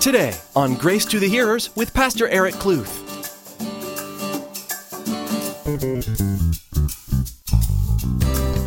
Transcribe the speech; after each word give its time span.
Today 0.00 0.32
on 0.54 0.74
Grace 0.74 1.04
to 1.06 1.18
the 1.18 1.28
Hearers 1.28 1.74
with 1.74 1.92
Pastor 1.92 2.28
Eric 2.28 2.54
Kluth. 2.54 3.04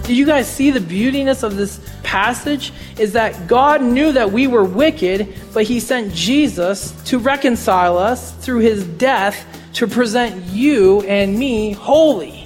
Do 0.05 0.13
you 0.13 0.25
guys 0.25 0.53
see 0.53 0.71
the 0.71 0.81
beautiness 0.81 1.43
of 1.43 1.55
this 1.55 1.79
passage? 2.03 2.73
Is 2.99 3.13
that 3.13 3.47
God 3.47 3.81
knew 3.81 4.11
that 4.11 4.33
we 4.33 4.47
were 4.47 4.65
wicked, 4.65 5.33
but 5.53 5.63
He 5.63 5.79
sent 5.79 6.13
Jesus 6.13 6.91
to 7.03 7.17
reconcile 7.17 7.97
us 7.97 8.33
through 8.33 8.59
His 8.59 8.85
death 8.85 9.45
to 9.75 9.87
present 9.87 10.35
you 10.47 10.99
and 11.03 11.39
me 11.39 11.71
holy 11.71 12.45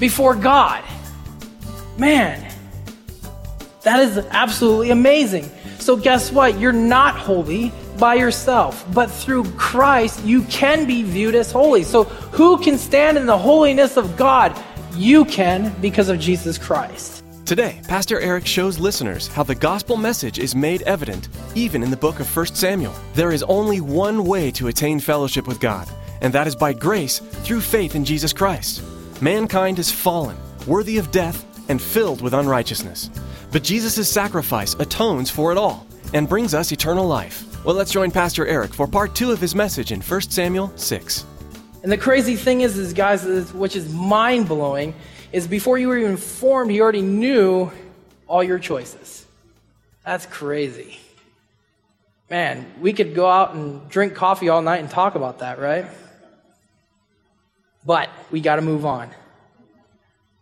before 0.00 0.34
God. 0.34 0.82
Man, 1.98 2.54
that 3.82 4.00
is 4.00 4.16
absolutely 4.30 4.92
amazing. 4.92 5.50
So, 5.78 5.94
guess 5.94 6.32
what? 6.32 6.58
You're 6.58 6.72
not 6.72 7.14
holy 7.14 7.70
by 7.98 8.14
yourself, 8.14 8.84
but 8.94 9.10
through 9.10 9.44
Christ, 9.52 10.24
you 10.24 10.42
can 10.44 10.86
be 10.86 11.02
viewed 11.02 11.34
as 11.34 11.50
holy. 11.52 11.82
So, 11.82 12.04
who 12.04 12.58
can 12.58 12.78
stand 12.78 13.18
in 13.18 13.26
the 13.26 13.36
holiness 13.36 13.96
of 13.96 14.16
God? 14.16 14.58
You 14.94 15.24
can 15.24 15.74
because 15.80 16.08
of 16.08 16.18
Jesus 16.18 16.58
Christ. 16.58 17.24
Today, 17.44 17.80
Pastor 17.88 18.20
Eric 18.20 18.46
shows 18.46 18.78
listeners 18.78 19.28
how 19.28 19.42
the 19.42 19.54
gospel 19.54 19.96
message 19.96 20.38
is 20.38 20.54
made 20.54 20.82
evident 20.82 21.28
even 21.54 21.82
in 21.82 21.90
the 21.90 21.96
book 21.96 22.20
of 22.20 22.36
1 22.36 22.46
Samuel. 22.46 22.94
There 23.14 23.32
is 23.32 23.42
only 23.44 23.80
one 23.80 24.24
way 24.24 24.50
to 24.52 24.68
attain 24.68 25.00
fellowship 25.00 25.48
with 25.48 25.58
God, 25.58 25.88
and 26.20 26.32
that 26.34 26.46
is 26.46 26.54
by 26.54 26.74
grace 26.74 27.20
through 27.20 27.62
faith 27.62 27.94
in 27.94 28.04
Jesus 28.04 28.32
Christ. 28.32 28.82
Mankind 29.22 29.78
is 29.78 29.90
fallen, 29.90 30.36
worthy 30.66 30.98
of 30.98 31.10
death, 31.10 31.44
and 31.70 31.80
filled 31.80 32.20
with 32.20 32.34
unrighteousness. 32.34 33.10
But 33.50 33.62
Jesus' 33.64 34.10
sacrifice 34.10 34.74
atones 34.74 35.30
for 35.30 35.50
it 35.50 35.58
all 35.58 35.87
and 36.14 36.28
brings 36.28 36.54
us 36.54 36.72
eternal 36.72 37.06
life. 37.06 37.44
Well, 37.64 37.74
let's 37.74 37.90
join 37.90 38.10
Pastor 38.10 38.46
Eric 38.46 38.72
for 38.72 38.86
part 38.86 39.14
two 39.14 39.30
of 39.32 39.40
his 39.40 39.54
message 39.54 39.92
in 39.92 40.00
1 40.00 40.20
Samuel 40.22 40.72
6. 40.76 41.24
And 41.82 41.92
the 41.92 41.98
crazy 41.98 42.36
thing 42.36 42.62
is, 42.62 42.76
is 42.76 42.92
guys, 42.92 43.24
which 43.52 43.76
is 43.76 43.92
mind 43.92 44.48
blowing, 44.48 44.94
is 45.32 45.46
before 45.46 45.78
you 45.78 45.88
were 45.88 45.98
even 45.98 46.16
formed, 46.16 46.70
he 46.70 46.80
already 46.80 47.02
knew 47.02 47.70
all 48.26 48.42
your 48.42 48.58
choices. 48.58 49.26
That's 50.04 50.26
crazy. 50.26 50.98
Man, 52.30 52.66
we 52.80 52.92
could 52.92 53.14
go 53.14 53.28
out 53.28 53.54
and 53.54 53.88
drink 53.88 54.14
coffee 54.14 54.48
all 54.48 54.62
night 54.62 54.80
and 54.80 54.90
talk 54.90 55.14
about 55.14 55.38
that, 55.38 55.58
right? 55.58 55.86
But 57.86 58.10
we 58.30 58.40
got 58.40 58.56
to 58.56 58.62
move 58.62 58.84
on. 58.84 59.10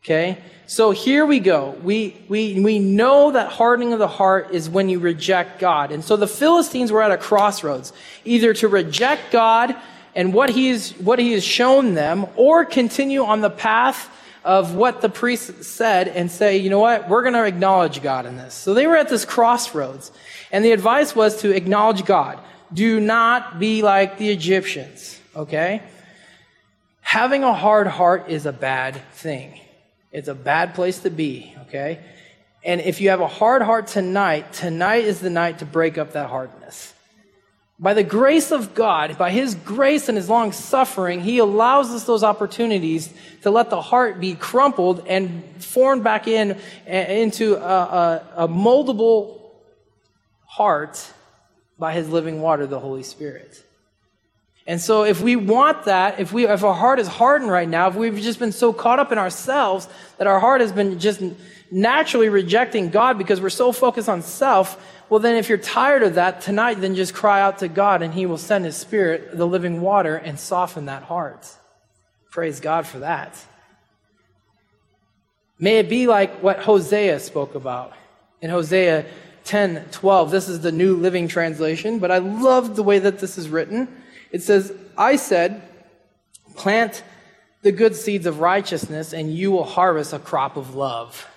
Okay? 0.03 0.39
So 0.69 0.91
here 0.91 1.25
we 1.25 1.39
go. 1.39 1.77
We, 1.83 2.17
we, 2.29 2.61
we 2.61 2.81
know 2.81 3.31
that 3.31 3.53
hardening 3.53 3.93
of 3.93 4.01
the 4.01 4.09
heart 4.09 4.51
is 4.51 4.69
when 4.69 4.89
you 4.89 4.99
reject 4.99 5.61
God. 5.61 5.93
And 5.93 6.05
so 6.05 6.17
the 6.17 6.27
Philistines 6.27 6.91
were 6.91 7.03
at 7.03 7.13
a 7.13 7.17
crossroads, 7.17 7.93
either 8.25 8.53
to 8.55 8.67
reject 8.67 9.31
God 9.31 9.77
and 10.17 10.35
what 10.35 10.51
he, 10.51 10.71
is, 10.71 10.93
what 10.95 11.21
he 11.21 11.33
has 11.33 11.45
shown 11.45 11.95
them, 11.95 12.27
or 12.35 12.65
continue 12.65 13.23
on 13.25 13.43
the 13.43 13.51
path 13.51 14.11
of 14.45 14.75
what 14.75 15.03
the 15.03 15.09
priest 15.09 15.63
said 15.63 16.09
and 16.09 16.31
say, 16.31 16.57
you 16.57 16.71
know 16.71 16.81
what, 16.81 17.09
we're 17.09 17.23
going 17.23 17.35
to 17.35 17.45
acknowledge 17.45 18.03
God 18.03 18.27
in 18.27 18.37
this. 18.37 18.55
So 18.55 18.75
they 18.75 18.87
were 18.87 18.97
at 18.97 19.09
this 19.09 19.25
crossroads. 19.25 20.11
And 20.51 20.65
the 20.65 20.73
advice 20.73 21.15
was 21.15 21.43
to 21.43 21.55
acknowledge 21.55 22.05
God. 22.05 22.41
Do 22.73 22.99
not 22.99 23.61
be 23.61 23.83
like 23.83 24.19
the 24.19 24.31
Egyptians, 24.31 25.21
okay? 25.37 25.83
Having 27.03 27.45
a 27.45 27.53
hard 27.53 27.87
heart 27.87 28.29
is 28.29 28.47
a 28.47 28.53
bad 28.53 29.01
thing. 29.13 29.61
It's 30.17 30.29
a 30.29 30.35
bad 30.35 30.75
place 30.75 31.01
to 31.01 31.11
be, 31.11 31.55
okay? 31.67 32.01
And 32.65 32.81
if 32.81 33.03
you 33.03 33.11
have 33.11 33.21
a 33.21 33.27
hard 33.27 33.61
heart 33.61 33.87
tonight, 33.87 34.51
tonight 34.51 35.05
is 35.05 35.21
the 35.21 35.29
night 35.29 35.59
to 35.59 35.67
break 35.67 35.99
up 35.99 36.13
that 36.13 36.31
hardness. 36.31 36.95
By 37.79 37.93
the 37.93 38.03
grace 38.03 38.51
of 38.51 38.75
God, 38.75 39.19
by 39.19 39.29
His 39.29 39.55
grace 39.55 40.09
and 40.09 40.17
His 40.17 40.31
long 40.31 40.53
suffering, 40.53 41.21
He 41.21 41.37
allows 41.37 41.91
us 41.91 42.05
those 42.05 42.25
opportunities 42.25 43.13
to 43.43 43.51
let 43.51 43.69
the 43.69 43.83
heart 43.83 44.19
be 44.19 44.35
crumpled 44.35 45.07
and 45.07 45.45
formed 45.59 46.03
back 46.03 46.27
in 46.27 46.59
into 46.87 47.57
a, 47.57 47.59
a, 47.59 48.27
a 48.45 48.49
moldable 48.49 49.39
heart 50.47 51.13
by 51.79 51.93
His 51.93 52.09
living 52.09 52.41
water, 52.41 52.67
the 52.67 52.81
Holy 52.81 53.03
Spirit. 53.03 53.63
And 54.67 54.81
so 54.81 55.05
if 55.05 55.21
we 55.21 55.37
want 55.37 55.85
that, 55.85 56.19
if 56.19 56.33
we 56.33 56.47
if 56.47 56.65
our 56.65 56.75
heart 56.75 56.99
is 56.99 57.07
hardened 57.07 57.51
right 57.51 57.69
now, 57.69 57.89
if 57.89 57.95
we've 57.95 58.21
just 58.21 58.39
been 58.39 58.53
so 58.53 58.73
caught 58.73 58.99
up 58.99 59.13
in 59.13 59.19
ourselves 59.19 59.89
that 60.19 60.27
our 60.27 60.41
heart 60.41 60.61
has 60.61 60.73
been 60.73 60.99
just 60.99 61.23
naturally 61.71 62.29
rejecting 62.29 62.91
God 62.91 63.17
because 63.17 63.41
we're 63.41 63.49
so 63.51 63.71
focused 63.71 64.09
on 64.09 64.23
self, 64.23 64.83
well 65.09 65.21
then 65.21 65.37
if 65.37 65.49
you're 65.49 65.59
tired 65.59 66.03
of 66.03 66.15
that 66.15 66.41
tonight, 66.41 66.81
then 66.81 66.97
just 66.97 67.15
cry 67.15 67.41
out 67.41 67.59
to 67.59 67.69
God 67.69 68.03
and 68.03 68.13
he 68.13 68.27
will 68.27 68.39
send 68.39 68.65
his 68.65 68.77
spirit, 68.77 69.37
the 69.37 69.47
living 69.47 69.81
water 69.81 70.17
and 70.17 70.39
soften 70.39 70.87
that 70.87 71.05
heart. 71.05 71.49
Praise 72.33 72.59
God 72.59 72.87
for 72.87 72.99
that. 72.99 73.39
May 75.59 75.79
it 75.79 75.89
be 75.89 76.07
like 76.07 76.43
what 76.43 76.59
Hosea 76.59 77.21
spoke 77.21 77.55
about. 77.55 77.93
In 78.43 78.51
Hosea 78.51 79.07
10, 79.45 79.87
12, 79.91 80.31
this 80.31 80.49
is 80.49 80.61
the 80.61 80.73
New 80.73 80.97
Living 80.97 81.29
Translation, 81.29 81.99
but 81.99 82.11
I 82.11 82.19
love 82.19 82.77
the 82.77 82.83
way 82.83 82.99
that 82.99 83.21
this 83.21 83.39
is 83.39 83.49
written. 83.49 83.89
It 84.31 84.43
says, 84.43 84.73
I 84.97 85.17
said, 85.17 85.63
plant 86.57 87.03
the 87.63 87.73
good 87.73 87.97
seeds 87.97 88.27
of 88.27 88.41
righteousness, 88.41 89.13
and 89.13 89.35
you 89.35 89.51
will 89.51 89.65
harvest 89.65 90.13
a 90.13 90.19
crop 90.19 90.57
of 90.57 90.75
love. 90.75 91.29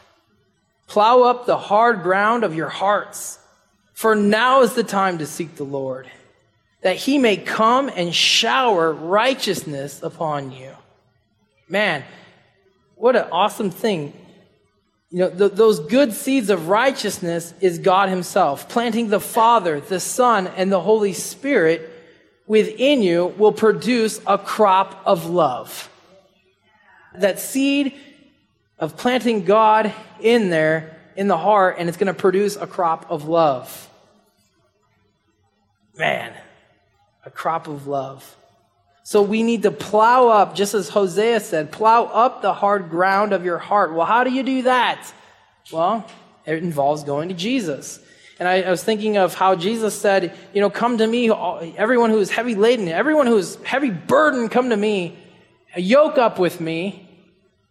Plow 0.87 1.23
up 1.23 1.45
the 1.45 1.57
hard 1.57 2.03
ground 2.03 2.43
of 2.43 2.55
your 2.55 2.69
hearts, 2.69 3.39
for 3.93 4.15
now 4.15 4.61
is 4.61 4.73
the 4.73 4.83
time 4.83 5.19
to 5.19 5.25
seek 5.25 5.55
the 5.55 5.63
Lord, 5.63 6.09
that 6.81 6.95
he 6.95 7.17
may 7.17 7.37
come 7.37 7.89
and 7.95 8.13
shower 8.13 8.91
righteousness 8.91 10.01
upon 10.01 10.51
you. 10.51 10.71
Man, 11.67 12.03
what 12.95 13.15
an 13.15 13.27
awesome 13.31 13.69
thing. 13.69 14.13
You 15.11 15.19
know, 15.19 15.29
th- 15.29 15.53
those 15.53 15.79
good 15.79 16.13
seeds 16.13 16.49
of 16.49 16.67
righteousness 16.67 17.53
is 17.61 17.79
God 17.79 18.09
Himself, 18.09 18.69
planting 18.69 19.09
the 19.09 19.19
Father, 19.19 19.79
the 19.79 19.99
Son, 19.99 20.47
and 20.47 20.71
the 20.71 20.81
Holy 20.81 21.13
Spirit 21.13 21.98
within 22.49 23.03
you 23.03 23.27
will 23.37 23.53
produce 23.53 24.19
a 24.27 24.37
crop 24.37 25.01
of 25.05 25.27
love. 25.27 25.89
That 27.15 27.39
seed 27.39 27.93
of 28.79 28.97
planting 28.97 29.45
God 29.45 29.93
in 30.19 30.49
there, 30.49 30.97
in 31.15 31.27
the 31.27 31.37
heart, 31.37 31.75
and 31.77 31.87
it's 31.87 31.97
going 31.97 32.13
to 32.13 32.13
produce 32.13 32.55
a 32.55 32.65
crop 32.65 33.09
of 33.09 33.27
love. 33.29 33.87
Man, 35.95 36.33
a 37.23 37.29
crop 37.29 37.67
of 37.67 37.85
love. 37.87 38.35
So 39.03 39.21
we 39.21 39.43
need 39.43 39.63
to 39.63 39.71
plow 39.71 40.29
up, 40.29 40.55
just 40.55 40.73
as 40.73 40.89
Hosea 40.89 41.41
said, 41.41 41.71
plow 41.71 42.05
up 42.05 42.41
the 42.41 42.53
hard 42.53 42.89
ground 42.89 43.31
of 43.31 43.45
your 43.45 43.59
heart. 43.59 43.93
Well, 43.93 44.05
how 44.07 44.23
do 44.23 44.31
you 44.31 44.43
do 44.43 44.63
that? 44.63 45.13
Well, 45.71 46.05
it 46.47 46.63
involves 46.63 47.03
going 47.03 47.29
to 47.29 47.35
Jesus. 47.35 47.99
And 48.39 48.47
I, 48.47 48.61
I, 48.61 48.69
was 48.69 48.81
thinking 48.81 49.17
of 49.17 49.35
how 49.35 49.55
Jesus 49.55 49.99
said, 49.99 50.33
you 50.53 50.61
know, 50.61 50.69
come 50.69 50.97
to 50.99 51.05
me, 51.05 51.29
everyone 51.29 52.09
who 52.09 52.19
is 52.19 52.29
heavy 52.29 52.55
laden, 52.55 52.87
everyone 52.87 53.27
who 53.27 53.37
is 53.37 53.57
heavy 53.63 53.89
burdened, 53.89 54.49
come 54.49 54.69
to 54.69 54.77
me, 54.77 55.17
yoke 55.75 56.17
up 56.17 56.39
with 56.39 56.61
me, 56.61 57.05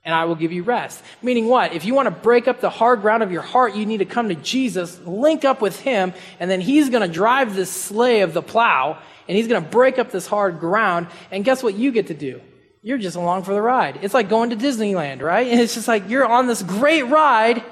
and 0.04 0.14
I 0.14 0.26
will 0.26 0.34
give 0.34 0.52
you 0.52 0.62
rest. 0.62 1.02
Meaning 1.22 1.48
what? 1.48 1.72
If 1.72 1.84
you 1.84 1.94
want 1.94 2.06
to 2.06 2.10
break 2.10 2.48
up 2.48 2.60
the 2.60 2.70
hard 2.70 3.00
ground 3.00 3.22
of 3.22 3.32
your 3.32 3.42
heart, 3.42 3.74
you 3.74 3.86
need 3.86 3.98
to 3.98 4.04
come 4.04 4.28
to 4.28 4.34
Jesus, 4.34 5.00
link 5.00 5.44
up 5.44 5.60
with 5.60 5.80
him, 5.80 6.12
and 6.38 6.50
then 6.50 6.60
he's 6.60 6.90
going 6.90 7.06
to 7.06 7.12
drive 7.12 7.54
this 7.54 7.70
sleigh 7.70 8.20
of 8.20 8.34
the 8.34 8.42
plow, 8.42 8.98
and 9.26 9.36
he's 9.36 9.48
going 9.48 9.62
to 9.62 9.68
break 9.70 9.98
up 9.98 10.10
this 10.10 10.26
hard 10.26 10.60
ground. 10.60 11.08
And 11.30 11.44
guess 11.44 11.62
what 11.62 11.74
you 11.74 11.92
get 11.92 12.08
to 12.08 12.14
do? 12.14 12.40
You're 12.82 12.98
just 12.98 13.16
along 13.16 13.42
for 13.42 13.54
the 13.54 13.62
ride. 13.62 13.98
It's 14.02 14.14
like 14.14 14.28
going 14.28 14.50
to 14.50 14.56
Disneyland, 14.56 15.22
right? 15.22 15.46
And 15.46 15.60
it's 15.62 15.74
just 15.74 15.88
like 15.88 16.08
you're 16.08 16.26
on 16.26 16.46
this 16.46 16.62
great 16.62 17.02
ride, 17.02 17.62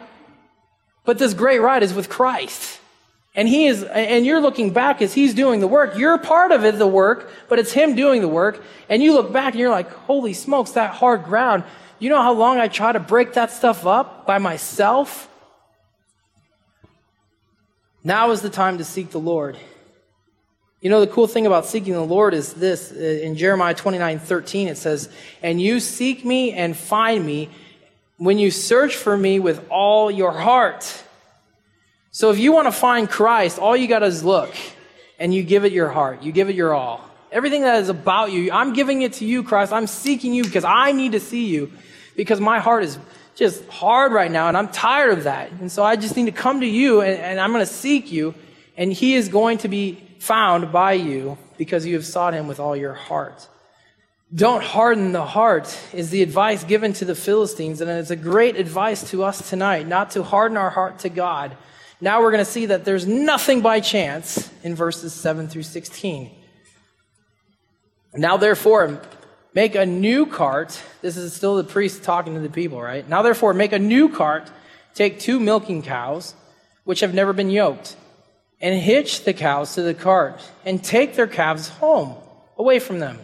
but 1.04 1.18
this 1.18 1.34
great 1.34 1.60
ride 1.60 1.82
is 1.82 1.92
with 1.92 2.08
Christ. 2.08 2.80
And 3.36 3.46
he 3.46 3.66
is, 3.66 3.82
and 3.82 4.24
you're 4.24 4.40
looking 4.40 4.72
back 4.72 5.02
as 5.02 5.12
he's 5.12 5.34
doing 5.34 5.60
the 5.60 5.68
work. 5.68 5.98
You're 5.98 6.16
part 6.16 6.52
of 6.52 6.64
it, 6.64 6.78
the 6.78 6.86
work, 6.86 7.30
but 7.50 7.58
it's 7.58 7.70
him 7.70 7.94
doing 7.94 8.22
the 8.22 8.28
work. 8.28 8.64
And 8.88 9.02
you 9.02 9.12
look 9.12 9.30
back 9.30 9.52
and 9.52 9.60
you're 9.60 9.70
like, 9.70 9.90
holy 9.90 10.32
smokes, 10.32 10.70
that 10.72 10.94
hard 10.94 11.24
ground. 11.24 11.62
You 11.98 12.08
know 12.08 12.22
how 12.22 12.32
long 12.32 12.58
I 12.58 12.68
try 12.68 12.92
to 12.92 12.98
break 12.98 13.34
that 13.34 13.50
stuff 13.50 13.86
up 13.86 14.26
by 14.26 14.38
myself? 14.38 15.28
Now 18.02 18.30
is 18.30 18.40
the 18.40 18.48
time 18.48 18.78
to 18.78 18.84
seek 18.84 19.10
the 19.10 19.20
Lord. 19.20 19.58
You 20.80 20.88
know, 20.88 21.00
the 21.00 21.06
cool 21.06 21.26
thing 21.26 21.46
about 21.46 21.66
seeking 21.66 21.92
the 21.92 22.00
Lord 22.04 22.32
is 22.32 22.54
this. 22.54 22.90
In 22.90 23.36
Jeremiah 23.36 23.74
29 23.74 24.18
13, 24.18 24.68
it 24.68 24.78
says, 24.78 25.10
And 25.42 25.60
you 25.60 25.78
seek 25.80 26.24
me 26.24 26.52
and 26.52 26.74
find 26.74 27.26
me 27.26 27.50
when 28.16 28.38
you 28.38 28.50
search 28.50 28.96
for 28.96 29.16
me 29.16 29.40
with 29.40 29.66
all 29.68 30.10
your 30.10 30.32
heart. 30.32 31.02
So 32.16 32.30
if 32.30 32.38
you 32.38 32.50
want 32.50 32.66
to 32.66 32.72
find 32.72 33.10
Christ, 33.10 33.58
all 33.58 33.76
you 33.76 33.86
got 33.86 34.02
is 34.02 34.24
look 34.24 34.54
and 35.18 35.34
you 35.34 35.42
give 35.42 35.66
it 35.66 35.72
your 35.72 35.90
heart. 35.90 36.22
You 36.22 36.32
give 36.32 36.48
it 36.48 36.56
your 36.56 36.72
all. 36.72 37.06
Everything 37.30 37.60
that 37.60 37.82
is 37.82 37.90
about 37.90 38.32
you, 38.32 38.50
I'm 38.52 38.72
giving 38.72 39.02
it 39.02 39.12
to 39.14 39.26
you, 39.26 39.42
Christ. 39.42 39.70
I'm 39.70 39.86
seeking 39.86 40.32
you 40.32 40.42
because 40.42 40.64
I 40.64 40.92
need 40.92 41.12
to 41.12 41.20
see 41.20 41.44
you 41.44 41.70
because 42.16 42.40
my 42.40 42.58
heart 42.58 42.84
is 42.84 42.98
just 43.34 43.68
hard 43.68 44.12
right 44.12 44.30
now 44.30 44.48
and 44.48 44.56
I'm 44.56 44.68
tired 44.68 45.18
of 45.18 45.24
that. 45.24 45.52
And 45.60 45.70
so 45.70 45.84
I 45.84 45.96
just 45.96 46.16
need 46.16 46.24
to 46.24 46.32
come 46.32 46.60
to 46.60 46.66
you 46.66 47.02
and, 47.02 47.20
and 47.20 47.38
I'm 47.38 47.52
going 47.52 47.66
to 47.66 47.70
seek 47.70 48.10
you 48.10 48.34
and 48.78 48.90
he 48.90 49.14
is 49.14 49.28
going 49.28 49.58
to 49.58 49.68
be 49.68 50.02
found 50.18 50.72
by 50.72 50.94
you 50.94 51.36
because 51.58 51.84
you 51.84 51.96
have 51.96 52.06
sought 52.06 52.32
him 52.32 52.48
with 52.48 52.58
all 52.58 52.74
your 52.74 52.94
heart. 52.94 53.46
Don't 54.34 54.64
harden 54.64 55.12
the 55.12 55.26
heart 55.26 55.78
is 55.92 56.08
the 56.08 56.22
advice 56.22 56.64
given 56.64 56.94
to 56.94 57.04
the 57.04 57.14
Philistines, 57.14 57.82
and 57.82 57.90
it's 57.90 58.10
a 58.10 58.16
great 58.16 58.56
advice 58.56 59.08
to 59.10 59.22
us 59.22 59.50
tonight, 59.50 59.86
not 59.86 60.12
to 60.12 60.22
harden 60.22 60.56
our 60.56 60.70
heart 60.70 61.00
to 61.00 61.10
God. 61.10 61.54
Now 62.00 62.20
we're 62.20 62.30
going 62.30 62.44
to 62.44 62.50
see 62.50 62.66
that 62.66 62.84
there's 62.84 63.06
nothing 63.06 63.62
by 63.62 63.80
chance 63.80 64.50
in 64.62 64.74
verses 64.74 65.14
7 65.14 65.48
through 65.48 65.62
16. 65.62 66.30
Now, 68.14 68.36
therefore, 68.36 69.00
make 69.54 69.74
a 69.74 69.86
new 69.86 70.26
cart. 70.26 70.80
This 71.00 71.16
is 71.16 71.34
still 71.34 71.56
the 71.56 71.64
priest 71.64 72.02
talking 72.02 72.34
to 72.34 72.40
the 72.40 72.50
people, 72.50 72.80
right? 72.80 73.08
Now, 73.08 73.22
therefore, 73.22 73.54
make 73.54 73.72
a 73.72 73.78
new 73.78 74.10
cart. 74.10 74.50
Take 74.94 75.20
two 75.20 75.40
milking 75.40 75.82
cows, 75.82 76.34
which 76.84 77.00
have 77.00 77.14
never 77.14 77.32
been 77.32 77.50
yoked, 77.50 77.96
and 78.60 78.78
hitch 78.78 79.24
the 79.24 79.34
cows 79.34 79.74
to 79.74 79.82
the 79.82 79.94
cart, 79.94 80.40
and 80.64 80.82
take 80.82 81.14
their 81.14 81.26
calves 81.26 81.68
home, 81.68 82.14
away 82.56 82.78
from 82.78 82.98
them. 82.98 83.18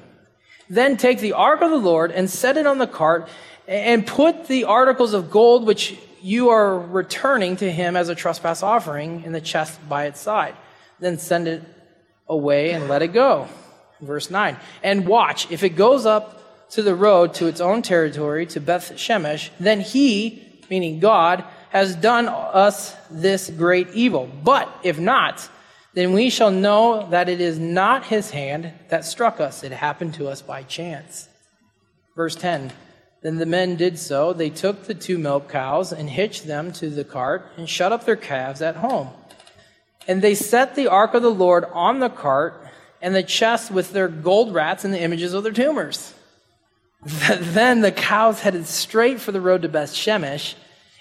Then 0.68 0.96
take 0.96 1.20
the 1.20 1.32
ark 1.32 1.62
of 1.62 1.70
the 1.70 1.76
Lord 1.76 2.10
and 2.10 2.28
set 2.28 2.56
it 2.56 2.66
on 2.66 2.78
the 2.78 2.86
cart, 2.86 3.28
and 3.66 4.06
put 4.06 4.48
the 4.48 4.64
articles 4.64 5.14
of 5.14 5.30
gold 5.30 5.66
which 5.66 5.98
you 6.22 6.50
are 6.50 6.78
returning 6.78 7.56
to 7.56 7.70
him 7.70 7.96
as 7.96 8.08
a 8.08 8.14
trespass 8.14 8.62
offering 8.62 9.24
in 9.24 9.32
the 9.32 9.40
chest 9.40 9.78
by 9.88 10.06
its 10.06 10.20
side. 10.20 10.54
Then 11.00 11.18
send 11.18 11.48
it 11.48 11.62
away 12.28 12.72
and 12.72 12.88
let 12.88 13.02
it 13.02 13.12
go. 13.12 13.48
Verse 14.00 14.30
9. 14.30 14.56
And 14.82 15.06
watch, 15.06 15.50
if 15.50 15.62
it 15.62 15.70
goes 15.70 16.06
up 16.06 16.70
to 16.70 16.82
the 16.82 16.94
road 16.94 17.34
to 17.34 17.46
its 17.46 17.60
own 17.60 17.82
territory, 17.82 18.46
to 18.46 18.60
Beth 18.60 18.92
Shemesh, 18.92 19.50
then 19.60 19.80
he, 19.80 20.62
meaning 20.70 21.00
God, 21.00 21.44
has 21.70 21.96
done 21.96 22.28
us 22.28 22.94
this 23.10 23.50
great 23.50 23.88
evil. 23.94 24.28
But 24.42 24.68
if 24.82 24.98
not, 24.98 25.48
then 25.94 26.12
we 26.12 26.30
shall 26.30 26.50
know 26.50 27.08
that 27.10 27.28
it 27.28 27.40
is 27.40 27.58
not 27.58 28.06
his 28.06 28.30
hand 28.30 28.72
that 28.88 29.04
struck 29.04 29.40
us. 29.40 29.62
It 29.62 29.72
happened 29.72 30.14
to 30.14 30.28
us 30.28 30.40
by 30.40 30.62
chance. 30.62 31.28
Verse 32.16 32.36
10. 32.36 32.72
Then 33.22 33.38
the 33.38 33.46
men 33.46 33.76
did 33.76 33.98
so. 33.98 34.32
They 34.32 34.50
took 34.50 34.84
the 34.84 34.94
two 34.94 35.16
milk 35.16 35.48
cows 35.48 35.92
and 35.92 36.10
hitched 36.10 36.46
them 36.46 36.72
to 36.72 36.90
the 36.90 37.04
cart 37.04 37.46
and 37.56 37.68
shut 37.68 37.92
up 37.92 38.04
their 38.04 38.16
calves 38.16 38.60
at 38.60 38.76
home. 38.76 39.10
And 40.08 40.20
they 40.20 40.34
set 40.34 40.74
the 40.74 40.88
ark 40.88 41.14
of 41.14 41.22
the 41.22 41.30
Lord 41.30 41.64
on 41.72 42.00
the 42.00 42.08
cart 42.08 42.66
and 43.00 43.14
the 43.14 43.22
chest 43.22 43.70
with 43.70 43.92
their 43.92 44.08
gold 44.08 44.52
rats 44.52 44.84
and 44.84 44.92
the 44.92 45.00
images 45.00 45.34
of 45.34 45.44
their 45.44 45.52
tumors. 45.52 46.14
then 47.30 47.80
the 47.80 47.92
cows 47.92 48.40
headed 48.40 48.66
straight 48.66 49.20
for 49.20 49.32
the 49.32 49.40
road 49.40 49.62
to 49.62 49.68
Beth 49.68 49.92
Shemesh 49.92 50.54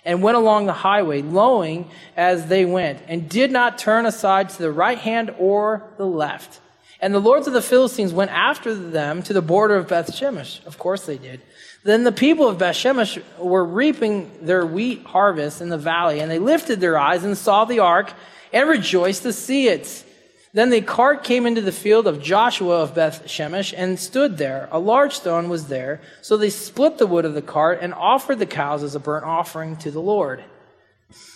and 0.03 0.24
went 0.24 0.38
along 0.38 0.65
the 0.65 0.74
highway, 0.74 1.21
lowing 1.21 1.89
as 2.17 2.47
they 2.47 2.65
went, 2.65 3.00
and 3.07 3.29
did 3.29 3.51
not 3.51 3.77
turn 3.77 4.06
aside 4.06 4.50
to 4.50 4.57
the 4.59 4.71
right 4.71 4.97
hand 4.97 5.33
or 5.38 5.83
the 5.97 6.06
left. 6.06 6.59
And 7.01 7.13
the 7.13 7.19
lords 7.19 7.48
of 7.48 7.53
the 7.53 7.62
Philistines 7.63 8.13
went 8.13 8.30
after 8.31 8.75
them 8.75 9.24
to 9.24 9.33
the 9.33 9.42
border 9.42 9.75
of 9.75 9.88
Beth 9.88 10.13
Shemesh. 10.13 10.63
Of 10.68 10.77
course 10.77 11.06
they 11.07 11.18
did. 11.18 11.42
Then 11.83 12.03
the 12.03 12.12
people 12.12 12.48
of 12.48 12.59
Beth 12.59 12.75
Shemesh 12.75 13.21
were 13.39 13.65
reaping 13.65 14.31
their 14.45 14.65
wheat 14.65 15.03
harvest 15.03 15.62
in 15.62 15.69
the 15.69 15.80
valley, 15.80 16.19
and 16.19 16.30
they 16.30 16.38
lifted 16.38 16.80
their 16.80 17.00
eyes 17.00 17.24
and 17.24 17.36
saw 17.36 17.65
the 17.65 17.80
ark 17.80 18.13
and 18.53 18.69
rejoiced 18.69 19.24
to 19.24 19.33
see 19.33 19.68
it. 19.68 20.06
Then 20.53 20.69
the 20.69 20.81
cart 20.81 21.24
came 21.24 21.48
into 21.48 21.62
the 21.62 21.71
field 21.71 22.07
of 22.07 22.21
Joshua 22.21 22.81
of 22.81 22.94
Beth 22.94 23.25
Shemesh 23.25 23.74
and 23.75 23.98
stood 23.98 24.38
there. 24.38 24.68
A 24.71 24.80
large 24.80 25.13
stone 25.13 25.50
was 25.50 25.68
there. 25.68 26.01
So 26.21 26.38
they 26.38 26.50
split 26.50 26.98
the 26.98 27.07
wood 27.07 27.25
of 27.25 27.33
the 27.33 27.42
cart 27.42 27.80
and 27.81 27.94
offered 27.94 28.38
the 28.38 28.45
cows 28.45 28.83
as 28.83 28.94
a 28.94 29.00
burnt 29.00 29.25
offering 29.25 29.77
to 29.77 29.92
the 29.92 30.01
Lord. 30.01 30.44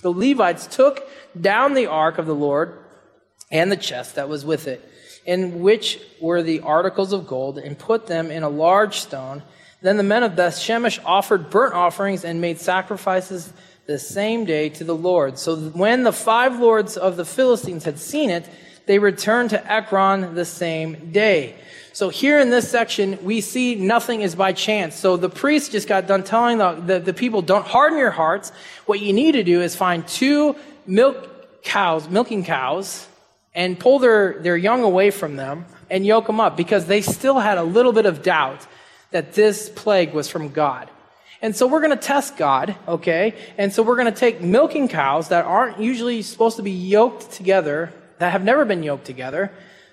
The 0.02 0.12
Levites 0.12 0.68
took 0.68 1.08
down 1.40 1.74
the 1.74 1.88
ark 1.88 2.18
of 2.18 2.26
the 2.26 2.36
Lord 2.36 2.78
and 3.52 3.72
the 3.72 3.78
chest 3.78 4.16
that 4.16 4.30
was 4.30 4.46
with 4.46 4.68
it, 4.68 4.84
in 5.26 5.60
which 5.60 6.00
were 6.22 6.42
the 6.42 6.62
articles 6.62 7.12
of 7.12 7.28
gold, 7.28 7.58
and 7.58 7.78
put 7.78 8.08
them 8.08 8.32
in 8.32 8.44
a 8.44 8.50
large 8.50 9.00
stone. 9.00 9.44
Then 9.82 9.98
the 9.98 10.04
men 10.04 10.24
of 10.24 10.36
Beth 10.36 10.56
Shemesh 10.56 11.00
offered 11.06 11.50
burnt 11.50 11.74
offerings 11.74 12.24
and 12.24 12.40
made 12.40 12.60
sacrifices 12.60 13.52
the 13.86 14.00
same 14.00 14.46
day 14.46 14.70
to 14.70 14.84
the 14.84 14.96
Lord. 14.96 15.38
So 15.38 15.56
when 15.56 16.04
the 16.04 16.14
five 16.14 16.60
lords 16.60 16.98
of 16.98 17.18
the 17.18 17.26
Philistines 17.26 17.84
had 17.84 18.00
seen 18.00 18.30
it, 18.30 18.50
they 18.86 19.00
returned 19.00 19.52
to 19.52 19.72
Ekron 19.72 20.36
the 20.36 20.46
same 20.46 21.12
day. 21.12 21.56
So 21.94 22.10
here 22.10 22.40
in 22.40 22.50
this 22.50 22.70
section, 22.70 23.24
we 23.24 23.42
see 23.42 23.76
nothing 23.76 24.22
is 24.22 24.36
by 24.36 24.54
chance. 24.54 24.96
So 24.96 25.18
the 25.18 25.30
priest 25.30 25.72
just 25.72 25.88
got 25.88 26.08
done 26.08 26.24
telling 26.24 26.58
the, 26.58 26.74
the, 26.74 27.00
the 27.00 27.14
people, 27.14 27.42
don't 27.42 27.66
harden 27.66 27.98
your 27.98 28.12
hearts. 28.12 28.52
What 28.86 29.00
you 29.00 29.14
need 29.14 29.34
to 29.34 29.44
do 29.44 29.62
is 29.62 29.76
find 29.76 30.08
two 30.08 30.56
milk 30.86 31.64
cows, 31.64 32.10
milking 32.10 32.44
cows, 32.44 33.08
and 33.56 33.80
pull 33.80 34.00
their, 34.00 34.40
their 34.42 34.58
young 34.58 34.84
away 34.84 35.10
from 35.10 35.38
them 35.38 35.66
and 35.90 36.06
yoke 36.06 36.28
them 36.28 36.40
up 36.40 36.58
because 36.58 36.86
they 36.86 37.02
still 37.02 37.40
had 37.40 37.58
a 37.58 37.64
little 37.64 37.94
bit 37.94 38.06
of 38.06 38.22
doubt 38.22 38.68
that 39.12 39.34
this 39.34 39.70
plague 39.70 40.14
was 40.14 40.28
from 40.28 40.50
God. 40.50 40.90
And 41.42 41.56
so 41.56 41.68
we're 41.68 41.80
going 41.80 41.98
to 41.98 42.04
test 42.04 42.38
God, 42.38 42.76
okay? 42.88 43.36
And 43.58 43.72
so 43.72 43.84
we're 43.84 43.96
going 43.96 44.12
to 44.12 44.20
take 44.20 44.42
milking 44.42 44.88
cows 44.88 45.30
that 45.30 45.46
aren't 45.46 45.80
usually 45.80 46.22
supposed 46.22 46.58
to 46.58 46.64
be 46.64 46.72
yoked 46.72 47.32
together 47.32 47.94
that 48.18 48.32
have 48.32 48.44
never 48.44 48.66
been 48.66 48.84
yoked 48.84 49.06
together. 49.06 49.52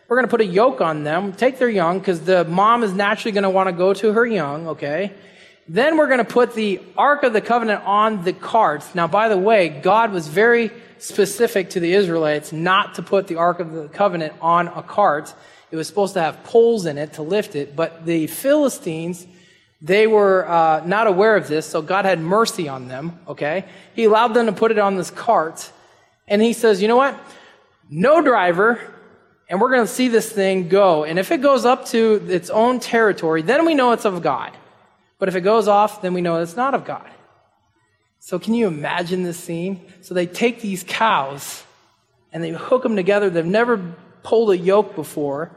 We're 0.09 0.17
going 0.17 0.27
to 0.27 0.31
put 0.31 0.41
a 0.41 0.47
yoke 0.47 0.81
on 0.81 1.05
them, 1.05 1.33
take 1.33 1.59
their 1.59 1.69
young, 1.69 1.99
because 1.99 2.21
the 2.21 2.45
mom 2.45 2.83
is 2.83 2.93
naturally 2.93 3.33
going 3.33 3.43
to 3.45 3.51
want 3.51 3.69
to 3.69 3.73
go 3.73 3.93
to 3.95 4.13
her 4.13 4.27
young, 4.27 4.69
okay? 4.69 5.13
Then 5.73 5.97
we're 5.97 6.07
going 6.07 6.19
to 6.19 6.25
put 6.25 6.55
the 6.55 6.83
Ark 6.99 7.23
of 7.23 7.33
the 7.33 7.41
Covenant 7.41 7.83
on 7.85 8.25
the 8.25 8.35
carts. 8.35 8.95
Now, 8.95 9.07
by 9.07 9.31
the 9.31 9.39
way, 9.39 9.71
God 9.71 10.13
was 10.13 10.29
very 10.29 10.71
specific 10.99 11.71
to 11.71 11.81
the 11.81 11.95
Israelites 11.95 12.53
not 12.53 12.97
to 12.97 13.03
put 13.03 13.27
the 13.27 13.37
Ark 13.37 13.59
of 13.59 13.73
the 13.73 13.89
Covenant 13.89 14.35
on 14.43 14.69
a 14.69 14.83
cart. 14.83 15.33
It 15.71 15.77
was 15.77 15.87
supposed 15.87 16.13
to 16.13 16.21
have 16.21 16.45
poles 16.45 16.85
in 16.85 16.99
it 16.99 17.15
to 17.15 17.23
lift 17.23 17.57
it, 17.57 17.75
but 17.75 18.05
the 18.05 18.27
Philistines, 18.27 19.27
they 19.81 20.07
were 20.07 20.47
uh, 20.47 20.83
not 20.85 21.07
aware 21.07 21.37
of 21.37 21.49
this, 21.49 21.65
so 21.65 21.81
God 21.81 22.05
had 22.05 22.21
mercy 22.21 22.69
on 22.69 22.89
them, 22.89 23.19
okay? 23.27 23.65
He 23.95 24.05
allowed 24.05 24.35
them 24.35 24.45
to 24.47 24.53
put 24.53 24.73
it 24.73 24.79
on 24.79 24.97
this 24.97 25.11
cart, 25.11 25.73
and 26.29 26.43
he 26.43 26.53
says, 26.53 26.83
you 26.83 26.89
know 26.89 26.97
what? 26.97 27.19
no 27.93 28.23
driver, 28.23 28.81
and 29.49 29.61
we're 29.61 29.71
going 29.71 29.87
to 29.87 29.93
see 29.93 30.09
this 30.09 30.31
thing 30.31 30.69
go. 30.69 31.05
And 31.05 31.19
if 31.19 31.31
it 31.31 31.43
goes 31.43 31.67
up 31.67 31.85
to 31.89 32.27
its 32.29 32.49
own 32.49 32.81
territory, 32.81 33.43
then 33.43 33.67
we 33.67 33.75
know 33.75 33.93
it's 33.93 34.07
of 34.07 34.23
God. 34.23 34.53
But 35.23 35.29
if 35.29 35.37
it 35.37 35.43
goes 35.43 35.69
off, 35.69 36.03
then 36.03 36.15
we 36.15 36.21
know 36.21 36.41
it's 36.43 36.57
not 36.57 36.75
of 36.75 36.85
God. 36.85 37.09
So 38.19 38.41
can 38.41 38.55
you 38.55 38.67
imagine 38.67 39.23
this 39.23 39.37
scene? 39.37 39.81
So 40.01 40.15
they 40.15 40.27
take 40.27 40.61
these 40.61 40.83
cows 40.83 41.63
and 42.33 42.43
they 42.43 42.51
hook 42.51 42.83
them 42.83 42.97
together. 42.97 43.31
They've 43.31 43.47
never 43.47 43.95
pulled 44.25 44.51
a 44.51 44.59
yoke 44.59 44.97
before, 44.97 45.53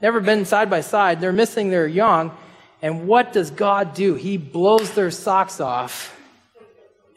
never 0.00 0.20
been 0.20 0.46
side 0.46 0.70
by 0.70 0.80
side. 0.80 1.20
They're 1.20 1.34
missing 1.34 1.68
their 1.68 1.86
young. 1.86 2.34
And 2.80 3.06
what 3.06 3.34
does 3.34 3.50
God 3.50 3.92
do? 3.92 4.14
He 4.14 4.38
blows 4.38 4.92
their 4.92 5.10
socks 5.10 5.60
off 5.60 6.18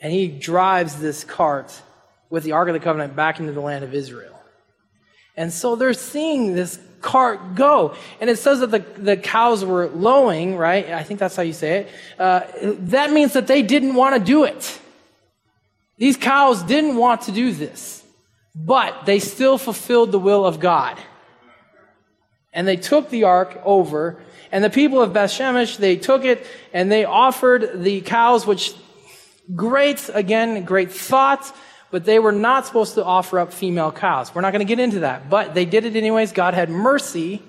and 0.02 0.12
he 0.12 0.28
drives 0.28 1.00
this 1.00 1.24
cart 1.24 1.72
with 2.30 2.44
the 2.44 2.52
Ark 2.52 2.68
of 2.68 2.74
the 2.74 2.82
Covenant 2.82 3.16
back 3.16 3.40
into 3.40 3.54
the 3.54 3.62
land 3.62 3.86
of 3.86 3.94
Israel. 3.94 4.38
And 5.38 5.54
so 5.54 5.78
they're 5.78 5.94
seeing 5.94 6.54
this 6.54 6.78
cart 7.04 7.54
go. 7.54 7.96
And 8.20 8.30
it 8.30 8.40
says 8.40 8.62
that 8.62 8.72
the, 8.72 8.80
the 8.80 9.18
cows 9.18 9.64
were 9.64 9.88
lowing, 9.90 10.58
right? 10.58 10.90
I 10.90 11.04
think 11.04 11.20
that's 11.20 11.36
how 11.36 11.44
you 11.44 11.54
say 11.54 11.82
it. 11.82 11.90
Uh, 12.18 12.42
that 12.90 13.12
means 13.12 13.34
that 13.34 13.46
they 13.46 13.62
didn't 13.62 13.94
want 13.94 14.16
to 14.16 14.24
do 14.24 14.46
it. 14.46 14.80
These 15.98 16.18
cows 16.18 16.64
didn't 16.64 16.96
want 16.98 17.22
to 17.24 17.32
do 17.32 17.52
this, 17.52 18.04
but 18.56 19.06
they 19.06 19.20
still 19.20 19.60
fulfilled 19.60 20.12
the 20.12 20.20
will 20.20 20.44
of 20.46 20.60
God. 20.60 20.98
And 22.52 22.68
they 22.68 22.78
took 22.78 23.10
the 23.10 23.26
ark 23.26 23.62
over, 23.64 24.20
and 24.52 24.64
the 24.64 24.70
people 24.70 25.02
of 25.02 25.12
Bethshemesh, 25.14 25.78
they 25.78 25.96
took 25.96 26.26
it 26.26 26.46
and 26.74 26.92
they 26.92 27.06
offered 27.06 27.84
the 27.84 28.02
cows, 28.02 28.46
which 28.46 28.74
great, 29.56 30.10
again, 30.14 30.64
great 30.64 30.92
thought 30.92 31.56
but 31.94 32.06
they 32.06 32.18
were 32.18 32.32
not 32.32 32.66
supposed 32.66 32.96
to 32.96 33.06
offer 33.06 33.38
up 33.38 33.54
female 33.54 33.92
cows. 33.92 34.34
We're 34.34 34.42
not 34.42 34.52
going 34.52 34.66
to 34.66 34.68
get 34.68 34.80
into 34.80 35.02
that, 35.02 35.30
but 35.30 35.54
they 35.54 35.64
did 35.64 35.86
it 35.86 35.96
anyways. 35.96 36.32
God 36.32 36.56
had 36.56 36.72
mercy 36.72 37.40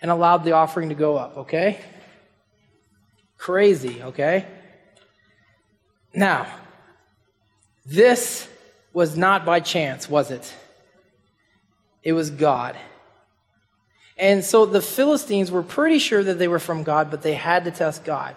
and 0.00 0.08
allowed 0.08 0.44
the 0.44 0.52
offering 0.52 0.90
to 0.90 0.94
go 0.94 1.16
up, 1.16 1.36
okay? 1.36 1.80
Crazy, 3.38 4.00
okay? 4.00 4.46
Now, 6.14 6.46
this 7.84 8.46
was 8.92 9.16
not 9.16 9.44
by 9.44 9.58
chance, 9.58 10.08
was 10.08 10.30
it? 10.30 10.54
It 12.04 12.12
was 12.12 12.30
God. 12.30 12.76
And 14.16 14.44
so 14.44 14.64
the 14.64 14.80
Philistines 14.80 15.50
were 15.50 15.64
pretty 15.64 15.98
sure 15.98 16.22
that 16.22 16.38
they 16.38 16.46
were 16.46 16.60
from 16.60 16.84
God, 16.84 17.10
but 17.10 17.22
they 17.22 17.34
had 17.34 17.64
to 17.64 17.72
test 17.72 18.04
God. 18.04 18.36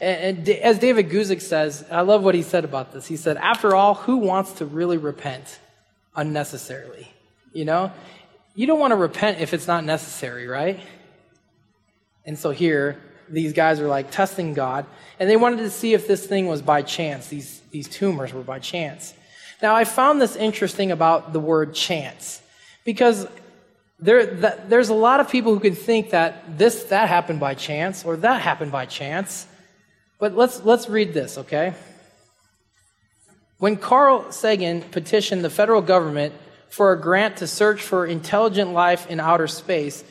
And, 0.00 0.48
as 0.48 0.78
David 0.78 1.10
Guzik 1.10 1.42
says, 1.42 1.84
I 1.90 2.00
love 2.00 2.24
what 2.24 2.34
he 2.34 2.42
said 2.42 2.64
about 2.64 2.92
this. 2.92 3.06
He 3.06 3.16
said, 3.16 3.36
after 3.36 3.76
all, 3.76 3.94
who 3.94 4.16
wants 4.16 4.52
to 4.54 4.64
really 4.64 4.96
repent 4.96 5.58
unnecessarily? 6.16 7.08
You 7.52 7.66
know? 7.66 7.92
You 8.54 8.66
don't 8.66 8.80
want 8.80 8.92
to 8.92 8.96
repent 8.96 9.40
if 9.40 9.52
it's 9.52 9.66
not 9.66 9.84
necessary, 9.84 10.46
right? 10.46 10.80
And 12.24 12.38
so 12.38 12.50
here, 12.50 13.00
these 13.28 13.52
guys 13.52 13.78
are 13.78 13.88
like 13.88 14.10
testing 14.10 14.54
God, 14.54 14.86
and 15.18 15.28
they 15.28 15.36
wanted 15.36 15.58
to 15.58 15.70
see 15.70 15.94
if 15.94 16.08
this 16.08 16.26
thing 16.26 16.46
was 16.46 16.62
by 16.62 16.82
chance. 16.82 17.28
These, 17.28 17.60
these 17.70 17.88
tumors 17.88 18.32
were 18.32 18.42
by 18.42 18.58
chance. 18.58 19.14
Now, 19.62 19.74
I 19.76 19.84
found 19.84 20.20
this 20.20 20.34
interesting 20.34 20.90
about 20.90 21.32
the 21.32 21.40
word 21.40 21.74
chance, 21.74 22.42
because 22.84 23.26
there, 23.98 24.24
there's 24.24 24.88
a 24.88 24.94
lot 24.94 25.20
of 25.20 25.28
people 25.28 25.52
who 25.52 25.60
can 25.60 25.74
think 25.74 26.10
that 26.10 26.58
this, 26.58 26.84
that 26.84 27.08
happened 27.08 27.38
by 27.38 27.54
chance 27.54 28.04
or 28.04 28.16
that 28.16 28.40
happened 28.40 28.72
by 28.72 28.86
chance. 28.86 29.46
But 30.20 30.36
let's, 30.36 30.62
let's 30.64 30.88
read 30.88 31.14
this, 31.14 31.38
okay? 31.38 31.74
When 33.58 33.76
Carl 33.76 34.30
Sagan 34.30 34.82
petitioned 34.82 35.42
the 35.42 35.50
federal 35.50 35.82
government 35.82 36.34
for 36.68 36.92
a 36.92 37.00
grant 37.00 37.38
to 37.38 37.46
search 37.46 37.82
for 37.82 38.06
intelligent 38.06 38.72
life 38.72 39.10
in 39.10 39.18
outer 39.18 39.48
space, 39.48 40.04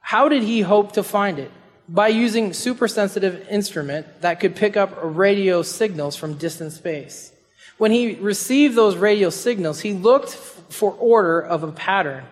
how 0.00 0.28
did 0.28 0.42
he 0.42 0.60
hope 0.60 0.92
to 0.92 1.02
find 1.02 1.38
it? 1.38 1.50
By 1.88 2.08
using 2.08 2.52
super 2.52 2.86
sensitive 2.86 3.46
instrument 3.48 4.20
that 4.20 4.40
could 4.40 4.54
pick 4.54 4.76
up 4.76 4.98
radio 5.02 5.62
signals 5.62 6.16
from 6.16 6.34
distant 6.34 6.72
space. 6.72 7.32
When 7.78 7.92
he 7.92 8.14
received 8.16 8.74
those 8.74 8.96
radio 8.96 9.30
signals, 9.30 9.80
he 9.80 9.92
looked 9.92 10.30
for 10.30 10.92
order 10.92 11.40
of 11.40 11.62
a 11.62 11.72
pattern 11.72 12.24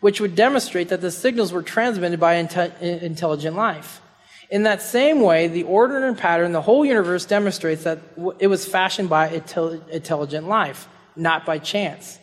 which 0.00 0.20
would 0.20 0.34
demonstrate 0.34 0.88
that 0.90 1.00
the 1.00 1.10
signals 1.10 1.52
were 1.52 1.62
transmitted 1.62 2.20
by 2.20 2.42
inte- 2.42 2.80
intelligent 2.80 3.56
life. 3.56 4.00
In 4.50 4.62
that 4.62 4.80
same 4.80 5.20
way, 5.20 5.48
the 5.48 5.64
order 5.64 6.06
and 6.06 6.16
pattern, 6.16 6.52
the 6.52 6.62
whole 6.62 6.84
universe 6.84 7.24
demonstrates 7.24 7.84
that 7.84 7.98
it 8.38 8.46
was 8.46 8.66
fashioned 8.66 9.08
by 9.08 9.28
intelligent 9.28 10.46
life, 10.46 10.88
not 11.16 11.44
by 11.44 11.58
chance. 11.58 12.18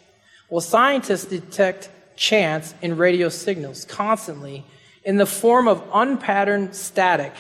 Well, 0.50 0.62
scientists 0.62 1.26
detect 1.26 1.90
chance 2.16 2.74
in 2.82 2.98
radio 2.98 3.30
signals 3.30 3.86
constantly 3.86 4.66
in 5.04 5.18
the 5.18 5.26
form 5.26 5.68
of 5.68 5.84
unpatterned 5.94 6.76
static, 6.76 7.34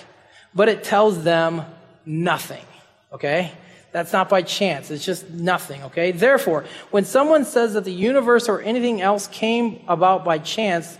but 0.53 0.67
it 0.67 0.83
tells 0.83 1.23
them 1.23 1.63
nothing. 2.05 2.65
Okay? 3.13 3.51
That's 3.93 4.11
not 4.11 4.27
by 4.27 4.41
chance. 4.41 4.89
It's 4.89 5.05
just 5.05 5.29
nothing, 5.29 5.83
okay? 5.83 6.11
Therefore, 6.11 6.65
when 6.89 7.05
someone 7.05 7.45
says 7.45 7.75
that 7.75 7.85
the 7.85 7.93
universe 7.93 8.49
or 8.49 8.59
anything 8.61 9.01
else 9.01 9.27
came 9.27 9.81
about 9.87 10.25
by 10.25 10.39
chance, 10.39 10.97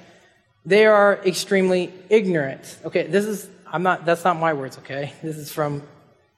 they 0.64 0.86
are 0.86 1.20
extremely 1.26 1.92
ignorant. 2.10 2.78
Okay, 2.86 3.08
this 3.08 3.26
is, 3.26 3.50
I'm 3.74 3.84
not, 3.84 4.06
that's 4.06 4.24
not 4.24 4.40
my 4.40 4.54
words, 4.54 4.78
okay? 4.78 5.12
This 5.22 5.36
is 5.36 5.52
from 5.52 5.84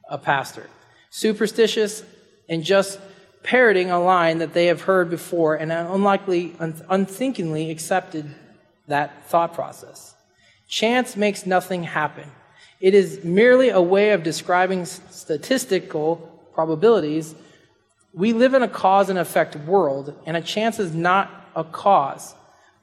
a 0.08 0.18
pastor. 0.18 0.68
Superstitious 1.10 2.02
and 2.48 2.64
just 2.64 2.98
parroting 3.42 3.90
a 3.90 4.02
line 4.02 4.38
that 4.38 4.54
they 4.54 4.66
have 4.66 4.80
heard 4.80 5.10
before 5.10 5.54
and 5.54 5.70
unlikely, 5.70 6.56
unthinkingly 6.58 7.70
accepted 7.70 8.34
that 8.88 9.28
thought 9.28 9.54
process. 9.54 10.14
Chance 10.66 11.16
makes 11.16 11.46
nothing 11.46 11.84
happen. 11.84 12.28
It 12.80 12.94
is 12.94 13.22
merely 13.22 13.68
a 13.68 13.80
way 13.80 14.10
of 14.10 14.22
describing 14.22 14.84
statistical 14.84 16.16
probabilities, 16.52 17.34
we 18.16 18.32
live 18.32 18.54
in 18.54 18.62
a 18.62 18.68
cause 18.68 19.10
and 19.10 19.18
effect 19.18 19.54
world, 19.56 20.18
and 20.24 20.38
a 20.38 20.40
chance 20.40 20.78
is 20.78 20.94
not 20.94 21.50
a 21.54 21.62
cause, 21.62 22.34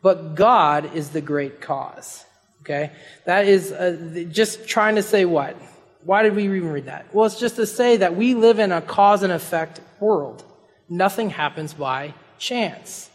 but 0.03 0.35
God 0.35 0.93
is 0.93 1.09
the 1.09 1.21
great 1.21 1.59
cause. 1.59 2.23
Okay? 2.63 2.91
That 3.25 3.45
is 3.45 3.71
uh, 3.71 4.25
just 4.31 4.67
trying 4.67 4.95
to 4.95 5.03
say 5.03 5.25
what? 5.25 5.55
Why 6.03 6.23
did 6.23 6.35
we 6.35 6.45
even 6.45 6.71
read 6.71 6.85
that? 6.85 7.13
Well, 7.13 7.25
it's 7.25 7.39
just 7.39 7.55
to 7.57 7.65
say 7.65 7.97
that 7.97 8.15
we 8.15 8.33
live 8.33 8.59
in 8.59 8.71
a 8.71 8.81
cause 8.81 9.23
and 9.23 9.31
effect 9.31 9.79
world. 9.99 10.43
Nothing 10.89 11.29
happens 11.29 11.73
by 11.73 12.13
chance. 12.39 13.09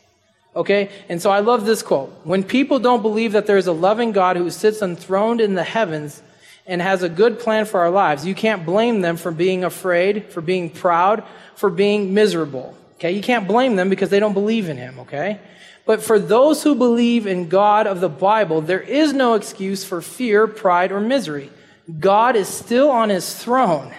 Okay? 0.56 0.90
And 1.08 1.20
so 1.20 1.30
I 1.30 1.40
love 1.40 1.66
this 1.66 1.82
quote. 1.82 2.10
When 2.24 2.42
people 2.42 2.78
don't 2.78 3.02
believe 3.02 3.32
that 3.32 3.46
there's 3.46 3.66
a 3.66 3.72
loving 3.72 4.12
God 4.12 4.36
who 4.36 4.50
sits 4.50 4.80
enthroned 4.80 5.40
in 5.40 5.54
the 5.54 5.64
heavens, 5.64 6.22
and 6.68 6.82
has 6.82 7.02
a 7.02 7.08
good 7.08 7.40
plan 7.40 7.64
for 7.64 7.80
our 7.80 7.90
lives. 7.90 8.26
You 8.26 8.34
can't 8.34 8.64
blame 8.64 9.00
them 9.00 9.16
for 9.16 9.32
being 9.32 9.64
afraid, 9.64 10.26
for 10.26 10.42
being 10.42 10.68
proud, 10.68 11.24
for 11.56 11.70
being 11.70 12.12
miserable. 12.12 12.76
Okay? 12.96 13.12
You 13.12 13.22
can't 13.22 13.48
blame 13.48 13.74
them 13.74 13.88
because 13.88 14.10
they 14.10 14.20
don't 14.20 14.34
believe 14.34 14.68
in 14.68 14.76
Him, 14.76 15.00
okay? 15.00 15.40
But 15.88 16.02
for 16.02 16.18
those 16.18 16.62
who 16.62 16.74
believe 16.74 17.26
in 17.26 17.48
God 17.48 17.86
of 17.86 18.00
the 18.00 18.10
Bible, 18.10 18.60
there 18.60 18.78
is 18.82 19.14
no 19.14 19.32
excuse 19.32 19.84
for 19.84 20.02
fear, 20.02 20.46
pride, 20.46 20.92
or 20.92 21.00
misery. 21.00 21.50
God 21.98 22.36
is 22.36 22.46
still 22.46 22.90
on 22.90 23.08
His 23.08 23.34
throne. 23.34 23.94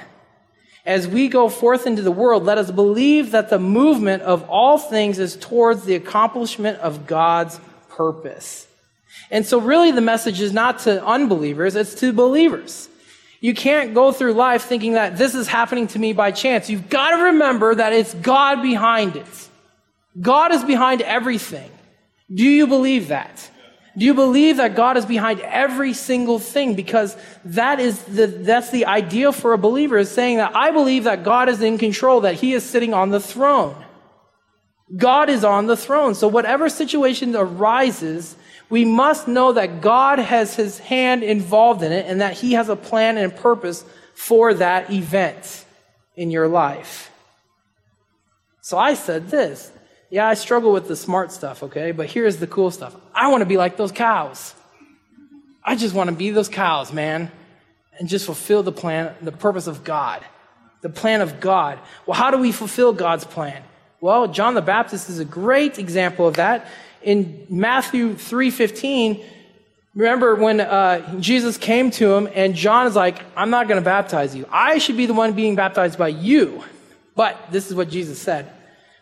As 0.85 1.07
we 1.07 1.29
go 1.29 1.49
forth 1.49 1.87
into 1.87 2.03
the 2.03 2.11
world, 2.11 2.45
let 2.45 2.59
us 2.59 2.69
believe 2.69 3.31
that 3.31 3.49
the 3.49 3.57
movement 3.57 4.21
of 4.21 4.47
all 4.47 4.77
things 4.77 5.17
is 5.17 5.35
towards 5.35 5.85
the 5.85 5.95
accomplishment 5.95 6.77
of 6.77 7.07
God's 7.07 7.59
purpose. 7.89 8.67
And 9.31 9.43
so, 9.43 9.59
really, 9.59 9.89
the 9.89 9.99
message 9.99 10.41
is 10.41 10.53
not 10.53 10.77
to 10.81 11.03
unbelievers, 11.03 11.75
it's 11.75 11.95
to 12.01 12.13
believers. 12.13 12.87
You 13.41 13.55
can't 13.55 13.95
go 13.95 14.11
through 14.11 14.33
life 14.33 14.65
thinking 14.65 14.93
that 14.93 15.17
this 15.17 15.33
is 15.33 15.47
happening 15.47 15.87
to 15.87 15.97
me 15.97 16.13
by 16.13 16.29
chance. 16.29 16.69
You've 16.69 16.91
got 16.91 17.17
to 17.17 17.23
remember 17.23 17.73
that 17.73 17.93
it's 17.93 18.13
God 18.13 18.61
behind 18.61 19.15
it. 19.15 19.49
God 20.21 20.53
is 20.53 20.63
behind 20.63 21.01
everything. 21.01 21.71
Do 22.33 22.43
you 22.43 22.67
believe 22.67 23.07
that? 23.07 23.49
Do 23.97 24.05
you 24.05 24.13
believe 24.13 24.57
that 24.57 24.75
God 24.75 24.97
is 24.97 25.05
behind 25.05 25.41
every 25.41 25.93
single 25.93 26.39
thing? 26.39 26.75
Because 26.75 27.17
that 27.43 27.79
is 27.79 28.01
the, 28.03 28.27
that's 28.27 28.69
the 28.69 28.85
idea 28.85 29.31
for 29.31 29.53
a 29.53 29.57
believer 29.57 29.97
is 29.97 30.09
saying 30.09 30.37
that 30.37 30.55
I 30.55 30.71
believe 30.71 31.03
that 31.03 31.23
God 31.23 31.49
is 31.49 31.61
in 31.61 31.77
control, 31.77 32.21
that 32.21 32.35
he 32.35 32.53
is 32.53 32.63
sitting 32.63 32.93
on 32.93 33.09
the 33.09 33.19
throne. 33.19 33.75
God 34.95 35.29
is 35.29 35.43
on 35.43 35.65
the 35.65 35.77
throne. 35.77 36.15
So 36.15 36.27
whatever 36.27 36.69
situation 36.69 37.35
arises, 37.35 38.35
we 38.69 38.85
must 38.85 39.27
know 39.27 39.53
that 39.53 39.81
God 39.81 40.19
has 40.19 40.55
his 40.55 40.79
hand 40.79 41.23
involved 41.23 41.83
in 41.83 41.91
it 41.91 42.05
and 42.07 42.21
that 42.21 42.33
he 42.33 42.53
has 42.53 42.69
a 42.69 42.75
plan 42.75 43.17
and 43.17 43.35
purpose 43.35 43.83
for 44.15 44.53
that 44.53 44.91
event 44.91 45.65
in 46.15 46.31
your 46.31 46.47
life. 46.47 47.11
So 48.61 48.77
I 48.77 48.93
said 48.93 49.29
this. 49.29 49.71
Yeah, 50.09 50.27
I 50.27 50.33
struggle 50.33 50.71
with 50.71 50.87
the 50.87 50.95
smart 50.95 51.31
stuff, 51.31 51.63
okay? 51.63 51.91
But 51.91 52.07
here's 52.07 52.37
the 52.37 52.47
cool 52.47 52.71
stuff. 52.71 52.95
I 53.13 53.27
want 53.29 53.41
to 53.41 53.45
be 53.45 53.57
like 53.57 53.77
those 53.77 53.91
cows. 53.91 54.55
I 55.63 55.75
just 55.75 55.93
want 55.93 56.09
to 56.09 56.15
be 56.15 56.31
those 56.31 56.49
cows, 56.49 56.91
man, 56.91 57.31
and 57.99 58.09
just 58.09 58.25
fulfill 58.25 58.63
the 58.63 58.71
plan, 58.71 59.13
the 59.21 59.31
purpose 59.31 59.67
of 59.67 59.83
God. 59.83 60.25
The 60.81 60.89
plan 60.89 61.21
of 61.21 61.39
God. 61.39 61.77
Well, 62.05 62.17
how 62.17 62.31
do 62.31 62.37
we 62.37 62.51
fulfill 62.51 62.93
God's 62.93 63.25
plan? 63.25 63.61
Well, 64.01 64.27
John 64.29 64.53
the 64.53 64.61
Baptist 64.61 65.09
is 65.09 65.19
a 65.19 65.25
great 65.25 65.77
example 65.77 66.27
of 66.27 66.35
that 66.35 66.67
in 67.01 67.45
Matthew 67.49 68.13
3:15, 68.13 69.23
remember 69.95 70.35
when 70.35 70.59
uh, 70.59 71.19
Jesus 71.19 71.57
came 71.57 71.91
to 71.91 72.13
him 72.13 72.29
and 72.33 72.55
John 72.55 72.87
is 72.87 72.95
like, 72.95 73.19
"I'm 73.35 73.49
not 73.49 73.67
going 73.67 73.81
to 73.81 73.85
baptize 73.85 74.35
you. 74.35 74.45
I 74.51 74.77
should 74.77 74.97
be 74.97 75.05
the 75.05 75.13
one 75.13 75.33
being 75.33 75.55
baptized 75.55 75.97
by 75.97 76.09
you." 76.09 76.63
But 77.15 77.37
this 77.51 77.67
is 77.67 77.75
what 77.75 77.89
Jesus 77.89 78.19
said. 78.19 78.51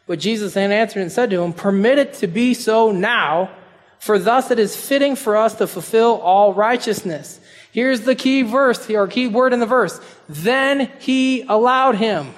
But 0.07 0.19
Jesus 0.19 0.53
then 0.53 0.71
answered 0.71 1.01
and 1.01 1.11
said 1.11 1.29
to 1.29 1.41
him, 1.41 1.53
"Permit 1.53 1.99
it 1.99 2.13
to 2.15 2.27
be 2.27 2.53
so 2.53 2.91
now, 2.91 3.51
for 3.99 4.17
thus 4.17 4.49
it 4.49 4.57
is 4.57 4.75
fitting 4.75 5.15
for 5.15 5.37
us 5.37 5.55
to 5.55 5.67
fulfill 5.67 6.19
all 6.21 6.53
righteousness." 6.53 7.39
Here's 7.71 8.01
the 8.01 8.15
key 8.15 8.41
verse, 8.41 8.89
or 8.89 9.05
key 9.07 9.27
word 9.27 9.53
in 9.53 9.59
the 9.59 9.65
verse. 9.67 9.99
Then 10.27 10.89
he 10.99 11.43
allowed 11.47 11.95
him. 11.95 12.33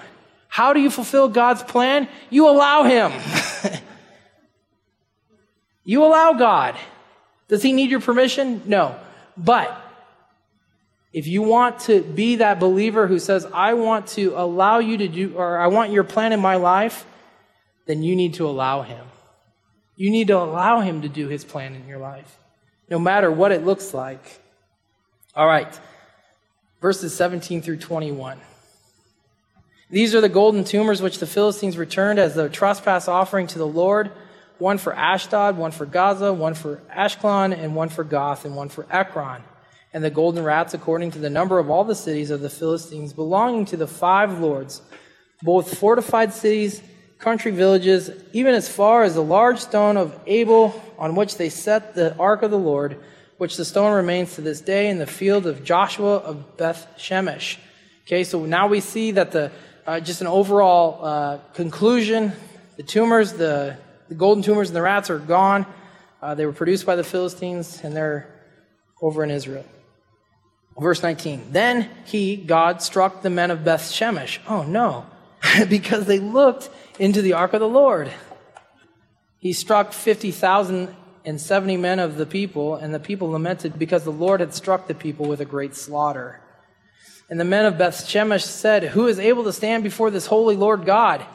How 0.50 0.74
do 0.74 0.82
you 0.82 0.90
fulfill 0.90 1.30
God's 1.30 1.64
plan? 1.64 2.10
You 2.30 2.50
allow 2.50 2.84
him. 2.84 3.14
You 5.90 6.06
allow 6.06 6.34
God. 6.34 6.76
Does 7.48 7.64
he 7.64 7.74
need 7.74 7.90
your 7.90 8.00
permission? 8.00 8.62
No. 8.68 8.96
But 9.36 9.76
if 11.12 11.26
you 11.26 11.42
want 11.42 11.80
to 11.82 12.04
be 12.04 12.36
that 12.36 12.60
believer 12.60 13.08
who 13.08 13.18
says, 13.18 13.48
I 13.52 13.74
want 13.74 14.06
to 14.10 14.34
allow 14.36 14.78
you 14.78 14.98
to 14.98 15.08
do, 15.08 15.34
or 15.36 15.58
I 15.58 15.66
want 15.66 15.92
your 15.92 16.04
plan 16.04 16.32
in 16.32 16.40
my 16.40 16.58
life, 16.58 17.08
then 17.90 18.04
you 18.04 18.16
need 18.16 18.36
to 18.36 18.46
allow 18.46 18.84
him. 18.84 19.04
You 19.96 20.12
need 20.12 20.28
to 20.28 20.38
allow 20.38 20.82
him 20.82 21.02
to 21.02 21.10
do 21.10 21.28
his 21.28 21.44
plan 21.44 21.74
in 21.74 21.88
your 21.88 21.98
life, 21.98 22.38
no 22.88 23.00
matter 23.00 23.32
what 23.32 23.52
it 23.52 23.66
looks 23.66 23.96
like. 23.96 24.40
All 25.36 25.48
right. 25.48 25.80
Verses 26.82 27.16
17 27.16 27.64
through 27.64 27.78
21. 27.78 28.38
These 29.90 30.14
are 30.14 30.22
the 30.22 30.30
golden 30.30 30.66
tumors 30.66 31.02
which 31.02 31.18
the 31.18 31.26
Philistines 31.26 31.80
returned 31.80 32.20
as 32.20 32.36
the 32.36 32.48
trespass 32.48 33.08
offering 33.08 33.48
to 33.48 33.58
the 33.58 33.66
Lord 33.66 34.12
one 34.60 34.78
for 34.78 34.94
Ashdod, 34.94 35.58
one 35.58 35.72
for 35.72 35.88
Gaza, 35.88 36.32
one 36.32 36.54
for 36.54 36.84
Ashkelon, 36.96 37.58
and 37.58 37.76
one 37.76 37.90
for 37.90 38.04
Gath, 38.04 38.46
and 38.46 38.56
one 38.56 38.70
for 38.70 38.86
Ekron. 38.92 39.42
And 39.94 40.04
the 40.04 40.12
golden 40.12 40.44
rats 40.44 40.76
according 40.76 41.12
to 41.12 41.20
the 41.20 41.30
number 41.30 41.58
of 41.58 41.72
all 41.72 41.86
the 41.86 41.96
cities 41.96 42.30
of 42.30 42.42
the 42.42 42.50
Philistines 42.50 43.14
belonging 43.14 43.66
to 43.66 43.78
the 43.78 43.88
five 43.88 44.40
lords, 44.40 44.84
both 45.42 45.76
fortified 45.76 46.34
cities, 46.34 46.84
country 47.20 47.52
villages, 47.52 48.10
even 48.34 48.56
as 48.56 48.68
far 48.68 49.04
as 49.04 49.14
the 49.14 49.24
large 49.24 49.60
stone 49.60 49.98
of 49.98 50.18
Abel 50.26 50.82
on 50.98 51.16
which 51.16 51.38
they 51.38 51.50
set 51.50 51.94
the 51.94 52.16
ark 52.18 52.42
of 52.42 52.50
the 52.50 52.58
Lord, 52.58 52.98
which 53.38 53.58
the 53.58 53.66
stone 53.66 53.94
remains 53.94 54.36
to 54.36 54.42
this 54.42 54.62
day 54.62 54.90
in 54.90 54.98
the 54.98 55.06
field 55.06 55.46
of 55.46 55.64
Joshua 55.64 56.16
of 56.16 56.58
Beth 56.58 56.88
Shemesh. 56.98 57.58
Okay, 58.08 58.24
so 58.24 58.46
now 58.46 58.68
we 58.68 58.80
see 58.80 59.12
that 59.12 59.32
the 59.32 59.52
uh, 59.86 60.00
just 60.00 60.22
an 60.22 60.28
overall 60.28 61.04
uh, 61.04 61.38
conclusion, 61.54 62.32
the 62.78 62.84
tumors, 62.84 63.34
the 63.34 63.78
the 64.08 64.16
golden 64.16 64.44
tumors 64.44 64.70
and 64.70 64.76
the 64.76 64.82
rats 64.82 65.10
are 65.10 65.20
gone. 65.20 65.66
Uh, 66.22 66.36
they 66.36 66.46
were 66.46 66.54
produced 66.54 66.86
by 66.86 66.96
the 66.96 67.04
Philistines, 67.04 67.82
and 67.84 67.96
they're 67.96 68.28
over 69.02 69.24
in 69.24 69.30
Israel. 69.30 69.66
Verse 70.78 71.04
19. 71.04 71.52
Then 71.52 71.90
he, 72.06 72.36
God, 72.36 72.82
struck 72.82 73.22
the 73.22 73.30
men 73.30 73.52
of 73.52 73.64
Beth 73.64 73.84
Shemesh. 73.84 74.40
Oh 74.48 74.64
no, 74.64 75.06
because 75.70 76.06
they 76.06 76.20
looked 76.20 76.70
into 77.00 77.22
the 77.22 77.34
ark 77.34 77.54
of 77.54 77.62
the 77.62 77.68
Lord. 77.68 78.12
He 79.40 79.54
struck 79.54 79.94
50,000 79.94 80.96
and 81.26 81.40
70 81.40 81.78
men 81.78 82.00
of 82.00 82.18
the 82.18 82.26
people, 82.26 82.76
and 82.76 82.94
the 82.94 83.00
people 83.00 83.32
lamented 83.32 83.80
because 83.80 84.04
the 84.04 84.12
Lord 84.12 84.40
had 84.40 84.54
struck 84.54 84.88
the 84.88 84.94
people 84.94 85.28
with 85.28 85.42
a 85.42 85.46
great 85.46 85.76
slaughter. 85.76 86.42
And 87.30 87.40
the 87.40 87.46
men 87.46 87.66
of 87.66 87.78
Beth 87.78 88.06
Shemesh 88.06 88.44
said, 88.44 88.84
Who 88.84 89.08
is 89.08 89.20
able 89.20 89.44
to 89.44 89.54
stand 89.54 89.84
before 89.84 90.12
this 90.12 90.26
holy 90.26 90.56
Lord 90.56 90.86
God? 90.86 91.26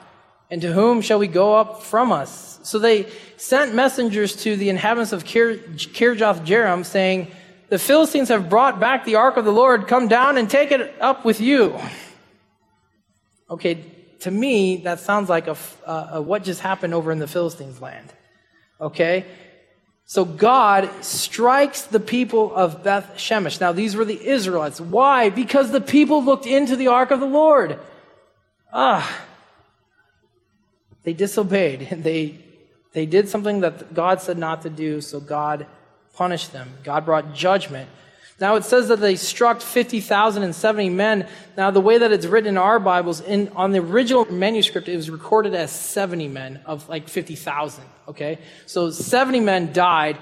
And 0.51 0.61
to 0.63 0.73
whom 0.73 1.01
shall 1.01 1.19
we 1.19 1.29
go 1.29 1.55
up 1.55 1.83
from 1.83 2.13
us? 2.13 2.59
So 2.63 2.79
they 2.79 3.07
sent 3.37 3.75
messengers 3.75 4.37
to 4.37 4.57
the 4.57 4.69
inhabitants 4.69 5.13
of 5.13 5.25
Kir- 5.25 5.59
Kirjath 5.77 6.85
saying, 6.85 7.31
The 7.69 7.79
Philistines 7.79 8.29
have 8.29 8.51
brought 8.51 8.81
back 8.81 9.05
the 9.05 9.15
ark 9.15 9.37
of 9.37 9.45
the 9.45 9.53
Lord. 9.53 9.87
Come 9.87 10.09
down 10.09 10.37
and 10.37 10.51
take 10.51 10.73
it 10.73 10.95
up 11.01 11.25
with 11.25 11.41
you. 11.41 11.79
Okay, 13.49 13.85
to 14.21 14.31
me, 14.31 14.79
that 14.79 15.01
sounds 15.01 15.29
like 15.29 15.47
a, 15.47 15.57
a 15.87 16.23
what 16.23 16.45
just 16.45 16.61
happened 16.61 16.95
over 16.95 17.13
in 17.13 17.19
the 17.19 17.27
Philistines' 17.27 17.81
land. 17.81 18.13
Okay? 18.81 19.25
So 20.07 20.25
God 20.25 20.91
strikes 21.03 21.83
the 21.83 22.01
people 22.01 22.55
of 22.55 22.85
Beth 22.85 23.15
Shemesh. 23.17 23.61
Now, 23.61 23.73
these 23.73 23.97
were 23.97 24.05
the 24.05 24.23
Israelites. 24.23 24.81
Why? 24.81 25.31
Because 25.31 25.71
the 25.71 25.81
people 25.81 26.23
looked 26.23 26.47
into 26.47 26.77
the 26.77 26.89
ark 26.89 27.11
of 27.11 27.21
the 27.21 27.27
Lord. 27.27 27.79
Ah. 28.73 29.23
They 31.05 31.13
disobeyed. 31.13 31.89
They, 32.03 32.39
they 32.93 33.07
did 33.07 33.29
something 33.29 33.61
that 33.61 33.93
God 33.95 34.21
said 34.21 34.39
not 34.39 34.63
to 34.63 34.71
do, 34.71 35.01
so 35.01 35.19
God 35.21 35.67
punished 36.15 36.53
them. 36.53 36.75
God 36.85 37.05
brought 37.05 37.35
judgment. 37.35 37.89
Now 38.41 38.57
it 38.57 38.65
says 38.65 38.89
that 38.89 39.01
they 39.01 39.17
struck 39.17 39.61
50,070 39.61 40.89
men. 40.91 41.29
Now 41.57 41.71
the 41.71 41.81
way 41.81 41.99
that 41.99 42.11
it's 42.11 42.27
written 42.27 42.49
in 42.49 42.59
our 42.59 42.81
Bibles, 42.81 43.21
in, 43.21 43.49
on 43.55 43.71
the 43.71 43.79
original 43.79 44.25
manuscript, 44.31 44.89
it 44.89 44.97
was 44.97 45.09
recorded 45.09 45.55
as 45.55 45.71
70 45.71 46.29
men 46.29 46.61
of 46.67 46.89
like 46.89 47.09
50,000. 47.09 47.85
Okay? 48.09 48.39
So 48.67 48.91
70 48.91 49.41
men 49.41 49.73
died 49.73 50.19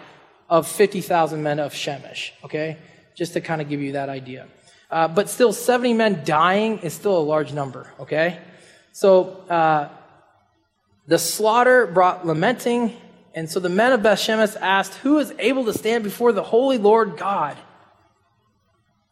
of 0.49 0.69
50,000 0.69 1.43
men 1.43 1.59
of 1.59 1.73
Shemesh. 1.73 2.33
Okay? 2.45 2.77
Just 3.17 3.33
to 3.33 3.41
kind 3.41 3.63
of 3.63 3.69
give 3.69 3.81
you 3.81 3.93
that 3.93 4.09
idea. 4.09 4.47
Uh, 4.91 5.09
but 5.09 5.31
still, 5.31 5.55
70 5.55 5.95
men 5.95 6.23
dying 6.25 6.79
is 6.81 6.93
still 6.93 7.17
a 7.17 7.25
large 7.25 7.55
number. 7.55 7.91
Okay? 7.99 8.39
So, 8.93 9.39
uh, 9.49 9.89
the 11.07 11.19
slaughter 11.19 11.87
brought 11.87 12.27
lamenting, 12.27 12.95
and 13.35 13.51
so 13.51 13.59
the 13.59 13.71
men 13.71 13.93
of 13.93 14.03
Beth 14.03 14.19
Shemesh 14.19 14.57
asked, 14.61 14.95
Who 14.97 15.19
is 15.19 15.33
able 15.39 15.65
to 15.65 15.73
stand 15.73 16.05
before 16.05 16.33
the 16.33 16.43
holy 16.43 16.79
Lord 16.79 17.17
God? 17.17 17.57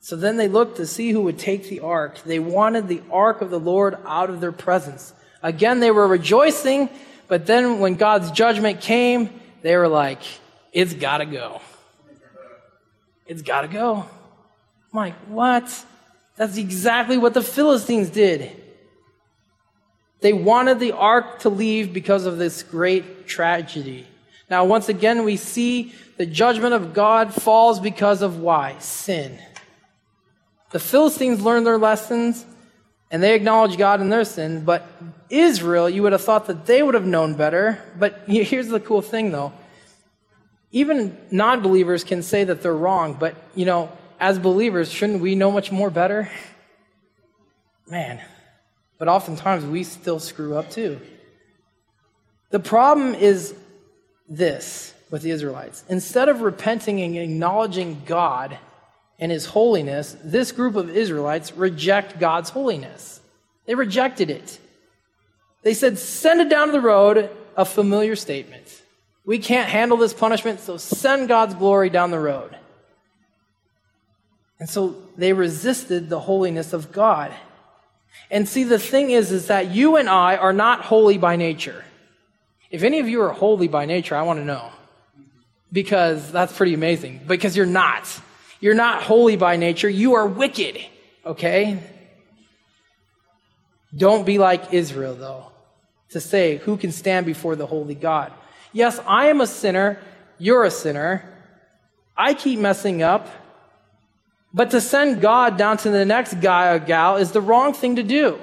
So 0.00 0.16
then 0.16 0.38
they 0.38 0.48
looked 0.48 0.78
to 0.78 0.86
see 0.86 1.10
who 1.10 1.20
would 1.22 1.38
take 1.38 1.68
the 1.68 1.80
ark. 1.80 2.22
They 2.24 2.38
wanted 2.38 2.88
the 2.88 3.02
ark 3.10 3.42
of 3.42 3.50
the 3.50 3.60
Lord 3.60 3.98
out 4.06 4.30
of 4.30 4.40
their 4.40 4.52
presence. 4.52 5.12
Again, 5.42 5.80
they 5.80 5.90
were 5.90 6.06
rejoicing, 6.06 6.88
but 7.28 7.46
then 7.46 7.80
when 7.80 7.94
God's 7.94 8.30
judgment 8.30 8.80
came, 8.80 9.28
they 9.62 9.76
were 9.76 9.88
like, 9.88 10.22
it's 10.72 10.94
gotta 10.94 11.26
go. 11.26 11.60
It's 13.26 13.42
gotta 13.42 13.68
go. 13.68 14.06
I'm 14.92 14.96
like, 14.96 15.14
what? 15.28 15.84
That's 16.36 16.56
exactly 16.56 17.18
what 17.18 17.34
the 17.34 17.42
Philistines 17.42 18.08
did. 18.08 18.50
They 20.20 20.32
wanted 20.32 20.80
the 20.80 20.92
ark 20.92 21.40
to 21.40 21.50
leave 21.50 21.92
because 21.92 22.24
of 22.24 22.38
this 22.38 22.62
great 22.62 23.26
tragedy. 23.26 24.06
Now, 24.48 24.64
once 24.64 24.88
again, 24.88 25.24
we 25.24 25.36
see 25.36 25.94
the 26.16 26.26
judgment 26.26 26.74
of 26.74 26.92
God 26.92 27.32
falls 27.32 27.80
because 27.80 28.20
of 28.20 28.38
why? 28.38 28.76
Sin. 28.78 29.38
The 30.70 30.78
Philistines 30.78 31.40
learned 31.42 31.66
their 31.66 31.78
lessons 31.78 32.44
and 33.10 33.22
they 33.22 33.34
acknowledged 33.34 33.76
God 33.76 34.00
in 34.00 34.08
their 34.08 34.24
sin, 34.24 34.64
but 34.64 34.86
Israel, 35.28 35.90
you 35.90 36.02
would 36.02 36.12
have 36.12 36.22
thought 36.22 36.46
that 36.46 36.66
they 36.66 36.82
would 36.82 36.94
have 36.94 37.06
known 37.06 37.34
better. 37.34 37.82
But 37.98 38.22
here's 38.26 38.68
the 38.68 38.80
cool 38.80 39.02
thing 39.02 39.32
though. 39.32 39.52
Even 40.72 41.18
non 41.32 41.62
believers 41.62 42.04
can 42.04 42.22
say 42.22 42.44
that 42.44 42.62
they're 42.62 42.74
wrong, 42.74 43.14
but 43.14 43.34
you 43.54 43.66
know, 43.66 43.90
as 44.20 44.38
believers, 44.38 44.90
shouldn't 44.90 45.20
we 45.20 45.34
know 45.34 45.50
much 45.50 45.72
more 45.72 45.90
better? 45.90 46.30
Man. 47.88 48.20
But 48.98 49.08
oftentimes 49.08 49.64
we 49.64 49.82
still 49.82 50.20
screw 50.20 50.56
up 50.56 50.70
too. 50.70 51.00
The 52.50 52.60
problem 52.60 53.14
is 53.14 53.54
this 54.28 54.94
with 55.10 55.22
the 55.22 55.30
Israelites. 55.30 55.84
Instead 55.88 56.28
of 56.28 56.42
repenting 56.42 57.00
and 57.00 57.16
acknowledging 57.16 58.02
God, 58.04 58.58
and 59.20 59.30
his 59.30 59.46
holiness, 59.46 60.16
this 60.24 60.50
group 60.50 60.74
of 60.74 60.96
Israelites 60.96 61.52
reject 61.52 62.18
God's 62.18 62.50
holiness. 62.50 63.20
They 63.66 63.74
rejected 63.74 64.30
it. 64.30 64.58
They 65.62 65.74
said, 65.74 65.98
send 65.98 66.40
it 66.40 66.48
down 66.48 66.72
the 66.72 66.80
road, 66.80 67.30
a 67.56 67.66
familiar 67.66 68.16
statement. 68.16 68.82
We 69.26 69.38
can't 69.38 69.68
handle 69.68 69.98
this 69.98 70.14
punishment, 70.14 70.60
so 70.60 70.78
send 70.78 71.28
God's 71.28 71.54
glory 71.54 71.90
down 71.90 72.10
the 72.10 72.18
road. 72.18 72.56
And 74.58 74.68
so 74.68 74.96
they 75.16 75.34
resisted 75.34 76.08
the 76.08 76.20
holiness 76.20 76.72
of 76.72 76.90
God. 76.90 77.32
And 78.30 78.48
see, 78.48 78.64
the 78.64 78.78
thing 78.78 79.10
is, 79.10 79.30
is 79.32 79.48
that 79.48 79.70
you 79.70 79.96
and 79.96 80.08
I 80.08 80.36
are 80.36 80.52
not 80.52 80.82
holy 80.86 81.18
by 81.18 81.36
nature. 81.36 81.84
If 82.70 82.82
any 82.82 83.00
of 83.00 83.08
you 83.08 83.20
are 83.22 83.32
holy 83.32 83.68
by 83.68 83.84
nature, 83.84 84.16
I 84.16 84.22
want 84.22 84.38
to 84.38 84.44
know. 84.44 84.70
Because 85.72 86.32
that's 86.32 86.56
pretty 86.56 86.74
amazing. 86.74 87.20
Because 87.26 87.56
you're 87.56 87.66
not. 87.66 88.20
You're 88.60 88.74
not 88.74 89.02
holy 89.02 89.36
by 89.36 89.56
nature. 89.56 89.88
You 89.88 90.14
are 90.14 90.26
wicked. 90.26 90.78
Okay? 91.24 91.78
Don't 93.96 94.24
be 94.24 94.38
like 94.38 94.72
Israel, 94.72 95.14
though, 95.14 95.46
to 96.10 96.20
say, 96.20 96.58
who 96.58 96.76
can 96.76 96.92
stand 96.92 97.26
before 97.26 97.56
the 97.56 97.66
holy 97.66 97.94
God? 97.94 98.32
Yes, 98.72 99.00
I 99.06 99.26
am 99.26 99.40
a 99.40 99.46
sinner. 99.46 99.98
You're 100.38 100.64
a 100.64 100.70
sinner. 100.70 101.24
I 102.16 102.34
keep 102.34 102.60
messing 102.60 103.02
up. 103.02 103.28
But 104.52 104.70
to 104.70 104.80
send 104.80 105.20
God 105.20 105.56
down 105.56 105.76
to 105.78 105.90
the 105.90 106.04
next 106.04 106.34
guy 106.40 106.72
or 106.72 106.78
gal 106.78 107.16
is 107.16 107.32
the 107.32 107.40
wrong 107.40 107.72
thing 107.72 107.96
to 107.96 108.02
do. 108.02 108.38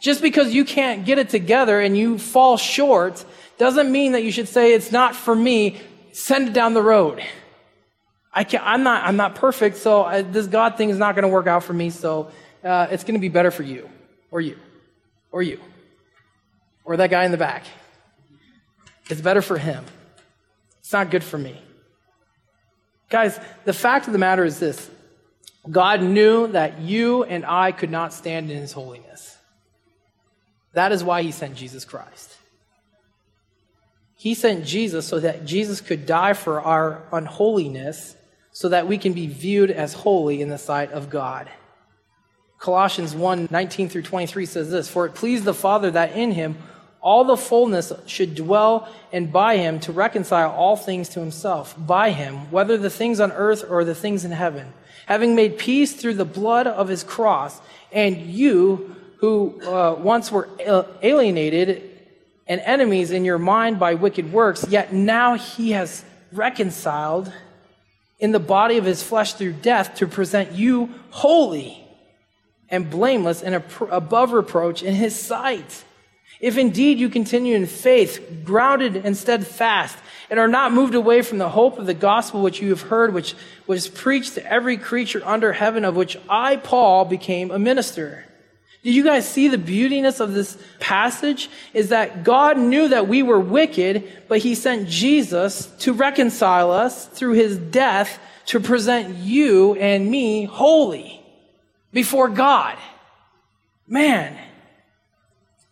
Just 0.00 0.22
because 0.22 0.52
you 0.52 0.64
can't 0.64 1.04
get 1.04 1.18
it 1.18 1.28
together 1.28 1.80
and 1.80 1.96
you 1.96 2.18
fall 2.18 2.56
short 2.56 3.24
doesn't 3.56 3.90
mean 3.90 4.12
that 4.12 4.22
you 4.22 4.30
should 4.30 4.48
say, 4.48 4.72
it's 4.74 4.92
not 4.92 5.16
for 5.16 5.34
me, 5.34 5.80
send 6.12 6.48
it 6.48 6.52
down 6.52 6.74
the 6.74 6.82
road. 6.82 7.22
I 8.38 8.44
can't, 8.44 8.62
I'm 8.64 8.84
not, 8.84 9.02
I'm 9.04 9.16
not 9.16 9.34
perfect, 9.34 9.78
so 9.78 10.04
I, 10.04 10.22
this 10.22 10.46
God 10.46 10.76
thing 10.76 10.90
is 10.90 10.96
not 10.96 11.16
going 11.16 11.24
to 11.24 11.28
work 11.28 11.48
out 11.48 11.64
for 11.64 11.72
me, 11.72 11.90
so 11.90 12.30
uh, 12.62 12.86
it's 12.88 13.02
going 13.02 13.14
to 13.14 13.20
be 13.20 13.28
better 13.28 13.50
for 13.50 13.64
you, 13.64 13.90
or 14.30 14.40
you, 14.40 14.56
or 15.32 15.42
you, 15.42 15.58
or 16.84 16.96
that 16.98 17.10
guy 17.10 17.24
in 17.24 17.32
the 17.32 17.36
back. 17.36 17.64
It's 19.10 19.20
better 19.20 19.42
for 19.42 19.58
him. 19.58 19.84
It's 20.78 20.92
not 20.92 21.10
good 21.10 21.24
for 21.24 21.36
me. 21.36 21.60
Guys, 23.10 23.40
the 23.64 23.72
fact 23.72 24.06
of 24.06 24.12
the 24.12 24.20
matter 24.20 24.44
is 24.44 24.60
this 24.60 24.88
God 25.68 26.00
knew 26.00 26.46
that 26.46 26.80
you 26.80 27.24
and 27.24 27.44
I 27.44 27.72
could 27.72 27.90
not 27.90 28.12
stand 28.12 28.52
in 28.52 28.58
his 28.58 28.70
holiness. 28.70 29.36
That 30.74 30.92
is 30.92 31.02
why 31.02 31.22
he 31.22 31.32
sent 31.32 31.56
Jesus 31.56 31.84
Christ. 31.84 32.36
He 34.14 34.34
sent 34.34 34.64
Jesus 34.64 35.08
so 35.08 35.18
that 35.18 35.44
Jesus 35.44 35.80
could 35.80 36.06
die 36.06 36.34
for 36.34 36.60
our 36.60 37.02
unholiness 37.10 38.14
so 38.58 38.70
that 38.70 38.88
we 38.88 38.98
can 38.98 39.12
be 39.12 39.28
viewed 39.28 39.70
as 39.70 39.92
holy 39.92 40.42
in 40.42 40.48
the 40.48 40.58
sight 40.58 40.90
of 40.90 41.08
God. 41.08 41.48
Colossians 42.58 43.14
1 43.14 43.46
19 43.52 43.88
through 43.88 44.02
23 44.02 44.46
says 44.46 44.68
this 44.68 44.88
For 44.88 45.06
it 45.06 45.14
pleased 45.14 45.44
the 45.44 45.54
Father 45.54 45.92
that 45.92 46.16
in 46.16 46.32
him 46.32 46.58
all 47.00 47.22
the 47.22 47.36
fullness 47.36 47.92
should 48.06 48.34
dwell, 48.34 48.92
and 49.12 49.32
by 49.32 49.58
him 49.58 49.78
to 49.78 49.92
reconcile 49.92 50.50
all 50.50 50.74
things 50.74 51.08
to 51.10 51.20
himself, 51.20 51.76
by 51.78 52.10
him, 52.10 52.50
whether 52.50 52.76
the 52.76 52.90
things 52.90 53.20
on 53.20 53.30
earth 53.30 53.64
or 53.70 53.84
the 53.84 53.94
things 53.94 54.24
in 54.24 54.32
heaven, 54.32 54.72
having 55.06 55.36
made 55.36 55.56
peace 55.56 55.92
through 55.92 56.14
the 56.14 56.24
blood 56.24 56.66
of 56.66 56.88
his 56.88 57.04
cross, 57.04 57.60
and 57.92 58.16
you 58.16 58.96
who 59.18 59.62
uh, 59.62 59.94
once 59.94 60.32
were 60.32 60.48
alienated 61.00 61.88
and 62.48 62.60
enemies 62.62 63.12
in 63.12 63.24
your 63.24 63.38
mind 63.38 63.78
by 63.78 63.94
wicked 63.94 64.32
works, 64.32 64.66
yet 64.68 64.92
now 64.92 65.34
he 65.34 65.70
has 65.70 66.04
reconciled 66.32 67.32
in 68.18 68.32
the 68.32 68.40
body 68.40 68.78
of 68.78 68.84
his 68.84 69.02
flesh 69.02 69.34
through 69.34 69.52
death 69.52 69.94
to 69.96 70.06
present 70.06 70.52
you 70.52 70.92
holy 71.10 71.84
and 72.68 72.90
blameless 72.90 73.42
and 73.42 73.62
above 73.90 74.32
reproach 74.32 74.82
in 74.82 74.94
his 74.94 75.18
sight. 75.18 75.84
If 76.40 76.56
indeed 76.56 76.98
you 76.98 77.08
continue 77.08 77.56
in 77.56 77.66
faith, 77.66 78.42
grounded 78.44 78.96
and 78.96 79.16
steadfast, 79.16 79.96
and 80.30 80.38
are 80.38 80.48
not 80.48 80.72
moved 80.72 80.94
away 80.94 81.22
from 81.22 81.38
the 81.38 81.48
hope 81.48 81.78
of 81.78 81.86
the 81.86 81.94
gospel 81.94 82.42
which 82.42 82.60
you 82.60 82.70
have 82.70 82.82
heard, 82.82 83.12
which 83.12 83.34
was 83.66 83.88
preached 83.88 84.34
to 84.34 84.52
every 84.52 84.76
creature 84.76 85.22
under 85.24 85.52
heaven, 85.52 85.84
of 85.84 85.96
which 85.96 86.16
I, 86.28 86.56
Paul, 86.56 87.06
became 87.06 87.50
a 87.50 87.58
minister. 87.58 88.24
Did 88.82 88.94
you 88.94 89.04
guys 89.04 89.28
see 89.28 89.48
the 89.48 89.58
beautiness 89.58 90.20
of 90.20 90.34
this 90.34 90.56
passage? 90.78 91.50
Is 91.74 91.88
that 91.88 92.24
God 92.24 92.56
knew 92.58 92.88
that 92.88 93.08
we 93.08 93.22
were 93.22 93.40
wicked, 93.40 94.08
but 94.28 94.38
he 94.38 94.54
sent 94.54 94.88
Jesus 94.88 95.66
to 95.80 95.92
reconcile 95.92 96.70
us 96.70 97.06
through 97.06 97.32
his 97.32 97.58
death 97.58 98.18
to 98.46 98.60
present 98.60 99.16
you 99.16 99.74
and 99.74 100.10
me 100.10 100.44
holy 100.44 101.20
before 101.92 102.28
God. 102.28 102.78
Man, 103.86 104.38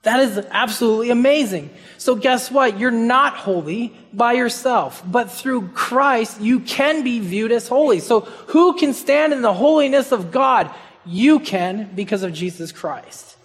That 0.07 0.21
is 0.21 0.39
absolutely 0.53 1.11
amazing. 1.11 1.69
So 1.99 2.15
guess 2.15 2.49
what? 2.49 2.79
You're 2.79 2.93
not 2.93 3.35
holy 3.35 3.93
by 4.13 4.35
yourself, 4.35 5.03
but 5.05 5.33
through 5.33 5.71
Christ, 5.71 6.41
you 6.41 6.61
can 6.61 7.03
be 7.03 7.19
viewed 7.19 7.51
as 7.51 7.67
holy. 7.67 7.99
So 7.99 8.21
who 8.21 8.75
can 8.75 8.95
stand 8.95 9.33
in 9.33 9.43
the 9.43 9.53
holiness 9.53 10.13
of 10.13 10.31
God? 10.31 10.73
You 11.07 11.41
can 11.41 11.91
because 11.95 12.23
of 12.23 12.33
Jesus 12.33 12.73
Christ. 12.73 13.37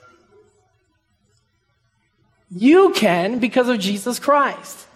You 2.50 2.91
can 2.93 3.39
because 3.39 3.69
of 3.69 3.80
Jesus 3.80 4.19
Christ. 4.19 4.88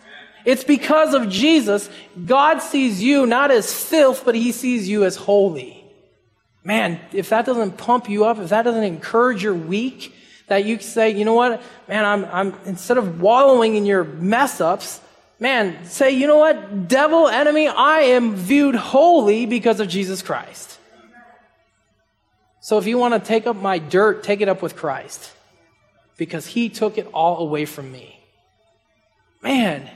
It's 0.45 0.63
because 0.63 1.13
of 1.13 1.29
Jesus. 1.29 1.89
God 2.25 2.59
sees 2.59 3.01
you 3.01 3.25
not 3.25 3.49
as 3.49 3.73
filth, 3.73 4.23
but 4.25 4.35
he 4.35 4.51
sees 4.51 4.89
you 4.89 5.05
as 5.05 5.15
holy. 5.15 5.83
Man, 6.63 6.99
if 7.13 7.29
that 7.29 7.45
doesn't 7.45 7.77
pump 7.77 8.09
you 8.09 8.25
up, 8.25 8.39
if 8.39 8.49
that 8.49 8.63
doesn't 8.63 8.83
encourage 8.83 9.43
your 9.43 9.53
week, 9.53 10.13
that 10.47 10.65
you 10.65 10.79
say, 10.79 11.11
you 11.11 11.25
know 11.25 11.33
what, 11.33 11.61
man, 11.87 12.05
I'm, 12.05 12.25
I'm, 12.25 12.59
instead 12.65 12.97
of 12.97 13.21
wallowing 13.21 13.75
in 13.75 13.85
your 13.85 14.03
mess 14.03 14.61
ups, 14.61 14.99
man, 15.39 15.85
say, 15.85 16.11
you 16.11 16.27
know 16.27 16.37
what, 16.37 16.87
devil, 16.87 17.27
enemy, 17.27 17.67
I 17.67 18.01
am 18.01 18.35
viewed 18.35 18.75
holy 18.75 19.45
because 19.45 19.79
of 19.79 19.87
Jesus 19.87 20.21
Christ. 20.21 20.74
So 22.65 22.79
if 22.79 22.87
you 22.87 22.97
want 22.97 23.13
to 23.13 23.19
take 23.19 23.45
up 23.45 23.55
my 23.55 23.77
dirt, 23.77 24.23
take 24.23 24.41
it 24.41 24.49
up 24.49 24.63
with 24.63 24.75
Christ 24.75 25.31
because 26.17 26.47
he 26.47 26.67
took 26.67 26.97
it 26.97 27.05
all 27.13 27.37
away 27.37 27.65
from 27.65 27.91
me. 27.91 28.19
Man, 29.43 29.87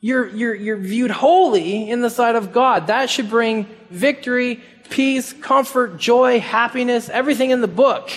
you're, 0.00 0.28
you're, 0.28 0.54
you're 0.54 0.76
viewed 0.76 1.10
holy 1.10 1.90
in 1.90 2.02
the 2.02 2.10
sight 2.10 2.36
of 2.36 2.52
God. 2.52 2.86
That 2.86 3.10
should 3.10 3.28
bring 3.28 3.66
victory, 3.90 4.62
peace, 4.90 5.32
comfort, 5.32 5.98
joy, 5.98 6.38
happiness, 6.38 7.08
everything 7.08 7.50
in 7.50 7.60
the 7.60 7.66
book 7.66 8.08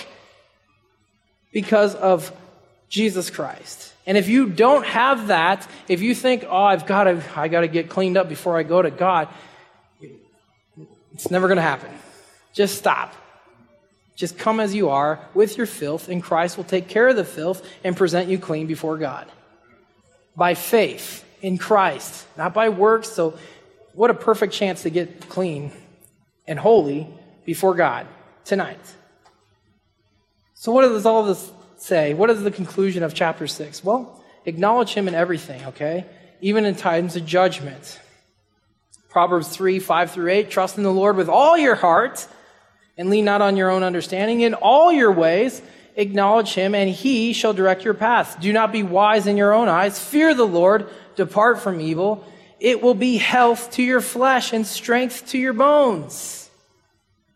because 1.52 1.96
of 1.96 2.30
Jesus 2.88 3.30
Christ. 3.30 3.92
And 4.06 4.16
if 4.16 4.28
you 4.28 4.48
don't 4.48 4.86
have 4.86 5.26
that, 5.26 5.68
if 5.88 6.02
you 6.02 6.14
think, 6.14 6.44
oh, 6.48 6.56
I've 6.56 6.86
got 6.86 7.04
to, 7.04 7.20
I 7.34 7.48
got 7.48 7.62
to 7.62 7.68
get 7.68 7.90
cleaned 7.90 8.16
up 8.16 8.28
before 8.28 8.56
I 8.56 8.62
go 8.62 8.80
to 8.80 8.92
God, 8.92 9.26
it's 11.14 11.32
never 11.32 11.48
going 11.48 11.56
to 11.56 11.62
happen. 11.62 11.90
Just 12.52 12.78
stop. 12.78 13.12
Just 14.18 14.36
come 14.36 14.58
as 14.58 14.74
you 14.74 14.88
are 14.88 15.20
with 15.32 15.56
your 15.56 15.66
filth, 15.66 16.08
and 16.08 16.20
Christ 16.20 16.56
will 16.56 16.64
take 16.64 16.88
care 16.88 17.06
of 17.06 17.14
the 17.14 17.24
filth 17.24 17.64
and 17.84 17.96
present 17.96 18.28
you 18.28 18.36
clean 18.36 18.66
before 18.66 18.98
God. 18.98 19.30
By 20.34 20.54
faith 20.54 21.24
in 21.40 21.56
Christ, 21.56 22.26
not 22.36 22.52
by 22.52 22.68
works. 22.68 23.08
So, 23.08 23.38
what 23.94 24.10
a 24.10 24.14
perfect 24.14 24.52
chance 24.52 24.82
to 24.82 24.90
get 24.90 25.28
clean 25.28 25.70
and 26.48 26.58
holy 26.58 27.06
before 27.44 27.76
God 27.76 28.08
tonight. 28.44 28.80
So, 30.54 30.72
what 30.72 30.82
does 30.82 31.06
all 31.06 31.22
this 31.22 31.52
say? 31.76 32.12
What 32.12 32.28
is 32.28 32.42
the 32.42 32.50
conclusion 32.50 33.04
of 33.04 33.14
chapter 33.14 33.46
6? 33.46 33.84
Well, 33.84 34.20
acknowledge 34.44 34.94
Him 34.94 35.06
in 35.06 35.14
everything, 35.14 35.64
okay? 35.66 36.06
Even 36.40 36.64
in 36.64 36.74
times 36.74 37.14
of 37.14 37.24
judgment. 37.24 38.00
Proverbs 39.10 39.46
3 39.46 39.78
5 39.78 40.10
through 40.10 40.32
8 40.32 40.50
Trust 40.50 40.76
in 40.76 40.82
the 40.82 40.92
Lord 40.92 41.14
with 41.14 41.28
all 41.28 41.56
your 41.56 41.76
heart 41.76 42.26
and 42.98 43.08
lean 43.08 43.24
not 43.24 43.40
on 43.40 43.56
your 43.56 43.70
own 43.70 43.82
understanding. 43.82 44.42
In 44.42 44.52
all 44.52 44.92
your 44.92 45.12
ways, 45.12 45.62
acknowledge 45.96 46.52
Him, 46.52 46.74
and 46.74 46.90
He 46.90 47.32
shall 47.32 47.54
direct 47.54 47.84
your 47.84 47.94
paths. 47.94 48.34
Do 48.36 48.52
not 48.52 48.72
be 48.72 48.82
wise 48.82 49.26
in 49.26 49.38
your 49.38 49.54
own 49.54 49.68
eyes. 49.68 49.98
Fear 49.98 50.34
the 50.34 50.46
Lord, 50.46 50.90
depart 51.16 51.60
from 51.60 51.80
evil. 51.80 52.26
It 52.60 52.82
will 52.82 52.94
be 52.94 53.16
health 53.16 53.70
to 53.72 53.82
your 53.82 54.00
flesh 54.02 54.52
and 54.52 54.66
strength 54.66 55.28
to 55.28 55.38
your 55.38 55.54
bones. 55.54 56.50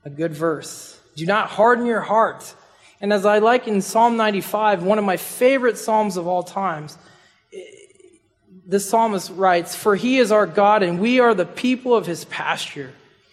A 0.05 0.11
good 0.11 0.35
verse. 0.35 1.01
Do 1.17 1.25
not 1.25 1.49
harden 1.49 1.87
your 1.87 2.01
heart 2.01 2.55
and 3.03 3.13
as 3.13 3.27
I 3.27 3.41
like 3.41 3.67
in 3.67 3.83
Psalm 3.83 4.17
95, 4.17 4.85
one 4.85 4.97
of 4.97 5.05
my 5.05 5.17
favorite 5.17 5.77
Psalms 5.77 6.17
of 6.17 6.29
all 6.29 6.45
times, 6.45 6.97
the 8.65 8.79
psalmist 8.79 9.33
writes, 9.33 9.75
For 9.75 9.97
he 9.97 10.19
is 10.19 10.31
our 10.31 10.47
God, 10.47 10.85
and 10.85 11.01
we 11.01 11.19
are 11.19 11.35
the 11.35 11.45
people 11.45 11.97
of 11.97 12.07
his 12.07 12.25
pasture 12.27 12.93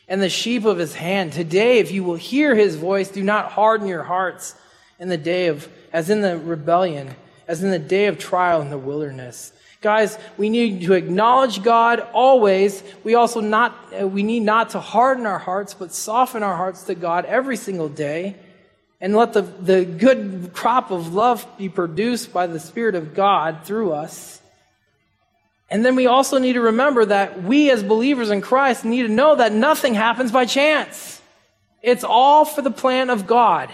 and 0.10 0.22
the 0.22 0.30
sheep 0.30 0.66
of 0.66 0.78
his 0.78 0.96
hand. 0.96 1.32
Today, 1.32 1.78
if 1.78 1.92
you 1.92 2.04
will 2.04 2.16
hear 2.16 2.56
his 2.56 2.76
voice, 2.76 3.10
do 3.10 3.24
not 3.24 3.52
harden 3.52 3.88
your 3.88 4.04
hearts 4.04 4.56
in 5.00 5.08
the 5.08 5.18
day 5.18 5.48
of, 5.48 5.70
as 5.94 6.10
in 6.10 6.22
the 6.22 6.38
rebellion, 6.38 7.16
as 7.48 7.64
in 7.64 7.70
the 7.70 7.80
day 7.80 8.08
of 8.08 8.18
trial 8.18 8.62
in 8.62 8.72
the 8.72 8.78
wilderness. 8.78 9.54
Guys, 9.82 10.18
we 10.38 10.50
need 10.50 10.82
to 10.82 10.94
acknowledge 10.94 11.64
God 11.64 12.02
always. 12.12 12.84
We 13.06 13.16
also 13.16 13.40
not, 13.40 13.78
uh, 13.98 14.08
we 14.08 14.24
need 14.24 14.42
not 14.42 14.72
to 14.72 14.80
harden 14.82 15.26
our 15.26 15.40
hearts, 15.40 15.74
but 15.74 15.94
soften 15.94 16.44
our 16.44 16.58
hearts 16.58 16.84
to 16.86 16.96
God 16.96 17.24
every 17.24 17.56
single 17.56 17.88
day 17.88 18.36
and 19.00 19.16
let 19.16 19.32
the, 19.32 19.44
the 19.44 19.86
good 19.86 20.52
crop 20.54 20.92
of 20.92 21.14
love 21.14 21.48
be 21.58 21.70
produced 21.70 22.34
by 22.34 22.48
the 22.48 22.60
Spirit 22.60 22.96
of 22.96 23.14
God 23.14 23.60
through 23.64 23.94
us. 23.94 24.39
And 25.72 25.86
then 25.86 25.96
we 25.96 26.08
also 26.08 26.40
need 26.40 26.54
to 26.54 26.62
remember 26.62 27.06
that 27.06 27.44
we 27.44 27.70
as 27.70 27.84
believers 27.84 28.32
in 28.32 28.42
Christ 28.42 28.86
need 28.86 29.04
to 29.04 29.10
know 29.10 29.36
that 29.36 29.54
nothing 29.54 29.94
happens 29.94 30.32
by 30.32 30.46
chance. 30.46 31.22
It's 31.82 32.04
all 32.04 32.44
for 32.44 32.62
the 32.62 32.72
plan 32.72 33.10
of 33.10 33.28
God. 33.28 33.70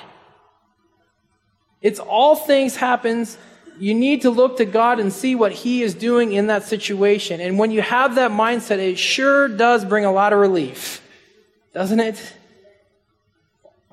It's 1.81 1.99
all 1.99 2.35
things 2.35 2.75
happens. 2.75 3.37
You 3.79 3.93
need 3.93 4.23
to 4.23 4.29
look 4.29 4.57
to 4.57 4.65
God 4.65 4.99
and 4.99 5.11
see 5.11 5.35
what 5.35 5.51
He 5.51 5.83
is 5.83 5.93
doing 5.93 6.33
in 6.33 6.47
that 6.47 6.63
situation. 6.63 7.39
And 7.39 7.57
when 7.57 7.71
you 7.71 7.81
have 7.81 8.15
that 8.15 8.31
mindset, 8.31 8.79
it 8.79 8.97
sure 8.97 9.47
does 9.47 9.85
bring 9.85 10.05
a 10.05 10.11
lot 10.11 10.33
of 10.33 10.39
relief, 10.39 11.01
doesn't 11.73 11.99
it? 11.99 12.33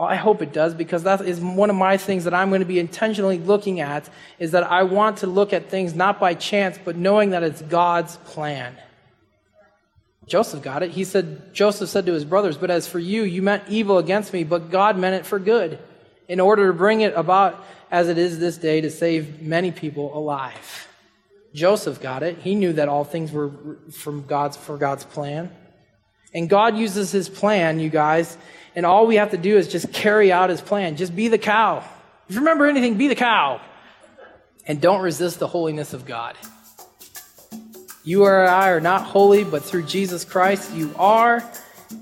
I 0.03 0.17
hope 0.17 0.43
it 0.43 0.53
does 0.53 0.75
because 0.75 1.05
that 1.05 1.21
is 1.21 1.41
one 1.41 1.71
of 1.71 1.77
my 1.77 1.97
things 1.97 2.25
that 2.25 2.35
I'm 2.35 2.49
going 2.49 2.61
to 2.61 2.67
be 2.67 2.79
intentionally 2.79 3.39
looking 3.39 3.81
at 3.81 4.09
is 4.39 4.53
that 4.53 4.65
I 4.65 4.83
want 4.83 5.19
to 5.19 5.27
look 5.27 5.53
at 5.53 5.71
things 5.71 5.95
not 5.95 6.19
by 6.19 6.35
chance, 6.35 6.79
but 6.83 6.97
knowing 6.97 7.31
that 7.31 7.43
it's 7.43 7.63
God's 7.63 8.17
plan. 8.19 8.77
Joseph 10.27 10.63
got 10.63 10.83
it. 10.83 10.91
He 10.91 11.05
said, 11.05 11.53
Joseph 11.53 11.91
said 11.91 12.07
to 12.07 12.13
his 12.13 12.25
brothers, 12.25 12.57
But 12.57 12.71
as 12.71 12.87
for 12.87 12.99
you, 12.99 13.23
you 13.23 13.43
meant 13.43 13.65
evil 13.69 13.99
against 13.99 14.33
me, 14.33 14.45
but 14.45 14.71
God 14.71 14.97
meant 14.97 15.17
it 15.17 15.27
for 15.27 15.39
good, 15.39 15.79
in 16.29 16.41
order 16.41 16.69
to 16.69 16.73
bring 16.73 17.01
it 17.01 17.13
about 17.15 17.63
as 17.91 18.09
it 18.09 18.19
is 18.19 18.39
this 18.39 18.57
day 18.57 18.81
to 18.81 18.91
save 18.91 19.43
many 19.43 19.71
people 19.71 20.17
alive. 20.17 20.89
Joseph 21.53 22.01
got 22.01 22.23
it. 22.23 22.39
He 22.39 22.55
knew 22.55 22.73
that 22.75 22.89
all 22.89 23.05
things 23.05 23.31
were 23.31 23.51
from 23.91 24.25
God's 24.27 24.57
for 24.57 24.79
God's 24.79 25.05
plan. 25.05 25.51
And 26.33 26.49
God 26.49 26.79
uses 26.79 27.13
his 27.13 27.29
plan, 27.29 27.79
you 27.79 27.91
guys, 27.91 28.39
and 28.75 28.87
all 28.87 29.07
we 29.07 29.17
have 29.17 29.31
to 29.33 29.37
do 29.37 29.57
is 29.57 29.69
just 29.69 29.93
carry 29.93 30.33
out 30.33 30.51
his 30.51 30.61
plan. 30.61 30.97
Just 30.97 31.15
be 31.15 31.29
the 31.29 31.39
cow. 31.39 31.85
If 32.29 32.35
you 32.35 32.41
remember 32.41 32.67
anything, 32.67 32.97
be 32.97 33.09
the 33.09 33.15
cow. 33.15 33.61
And 34.67 34.81
don't 34.81 35.03
resist 35.03 35.39
the 35.39 35.49
holiness 35.49 35.93
of 35.93 36.07
God. 36.07 36.37
You 38.05 38.25
or 38.25 38.47
I 38.47 38.71
are 38.71 38.81
not 38.81 39.03
holy, 39.03 39.45
but 39.45 39.63
through 39.63 39.85
Jesus 39.85 40.25
Christ 40.25 40.73
you 40.73 40.93
are. 40.99 41.43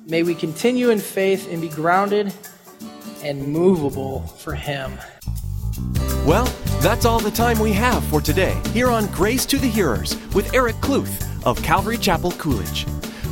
May 0.07 0.23
we 0.23 0.35
continue 0.35 0.91
in 0.91 0.99
faith 0.99 1.51
and 1.51 1.61
be 1.61 1.69
grounded 1.69 2.33
and 3.23 3.47
movable 3.49 4.21
for 4.21 4.55
him. 4.55 4.93
Well, 6.27 6.47
that's 6.81 7.05
all 7.05 7.21
the 7.21 7.31
time 7.31 7.59
we 7.59 7.73
have 7.73 8.05
for 8.05 8.21
today 8.21 8.59
here 8.73 8.89
on 8.89 9.07
Grace 9.09 9.45
to 9.47 9.59
the 9.59 9.67
Hearers 9.67 10.17
with 10.33 10.55
Eric 10.55 10.77
Kluth 10.77 11.27
of 11.45 11.63
Calvary 11.63 11.99
Chapel 11.99 12.33
Coolidge. 12.33 12.87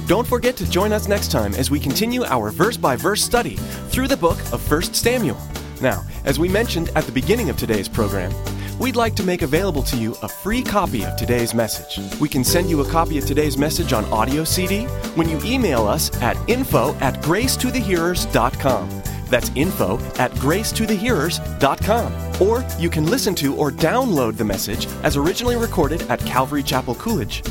Don't 0.09 0.27
forget 0.27 0.57
to 0.57 0.69
join 0.71 0.93
us 0.95 1.07
next 1.07 1.31
time 1.31 1.53
as 1.53 1.71
we 1.71 1.79
continue 1.79 2.25
our 2.25 2.51
verse 2.51 2.79
by 2.79 2.97
verse 2.97 3.23
study 3.23 3.57
through 3.91 4.09
the 4.09 4.17
book 4.17 4.39
of 4.55 4.71
1 4.71 4.95
Samuel. 4.95 5.37
Now, 5.83 6.03
as 6.25 6.39
we 6.39 6.49
mentioned 6.49 6.89
at 6.97 7.05
the 7.05 7.13
beginning 7.13 7.51
of 7.51 7.59
today's 7.59 7.91
program, 7.91 8.33
we'd 8.79 8.97
like 8.97 9.15
to 9.17 9.23
make 9.23 9.43
available 9.43 9.83
to 9.83 9.99
you 9.99 10.17
a 10.23 10.29
free 10.29 10.63
copy 10.63 11.05
of 11.05 11.15
today's 11.17 11.53
message. 11.53 11.99
We 12.19 12.31
can 12.31 12.43
send 12.43 12.71
you 12.71 12.81
a 12.81 12.89
copy 12.89 13.19
of 13.19 13.27
today's 13.27 13.59
message 13.59 13.93
on 13.93 14.07
audio 14.07 14.45
CD 14.45 14.87
when 15.15 15.29
you 15.29 15.39
email 15.45 15.87
us 15.87 16.11
at 16.23 16.39
info 16.49 16.95
at 17.01 17.23
gracetothehearers.com. 17.23 19.03
That's 19.27 19.51
info 19.57 19.99
at 20.17 20.33
gracetothehearers.com. 20.37 22.41
Or 22.41 22.65
you 22.79 22.89
can 22.89 23.05
listen 23.05 23.35
to 23.35 23.55
or 23.57 23.71
download 23.71 24.39
the 24.39 24.45
message 24.47 24.87
as 25.03 25.19
originally 25.19 25.57
recorded 25.57 26.01
at 26.11 26.21
Calvary 26.21 26.63
Chapel 26.63 26.95
Coolidge 26.95 27.43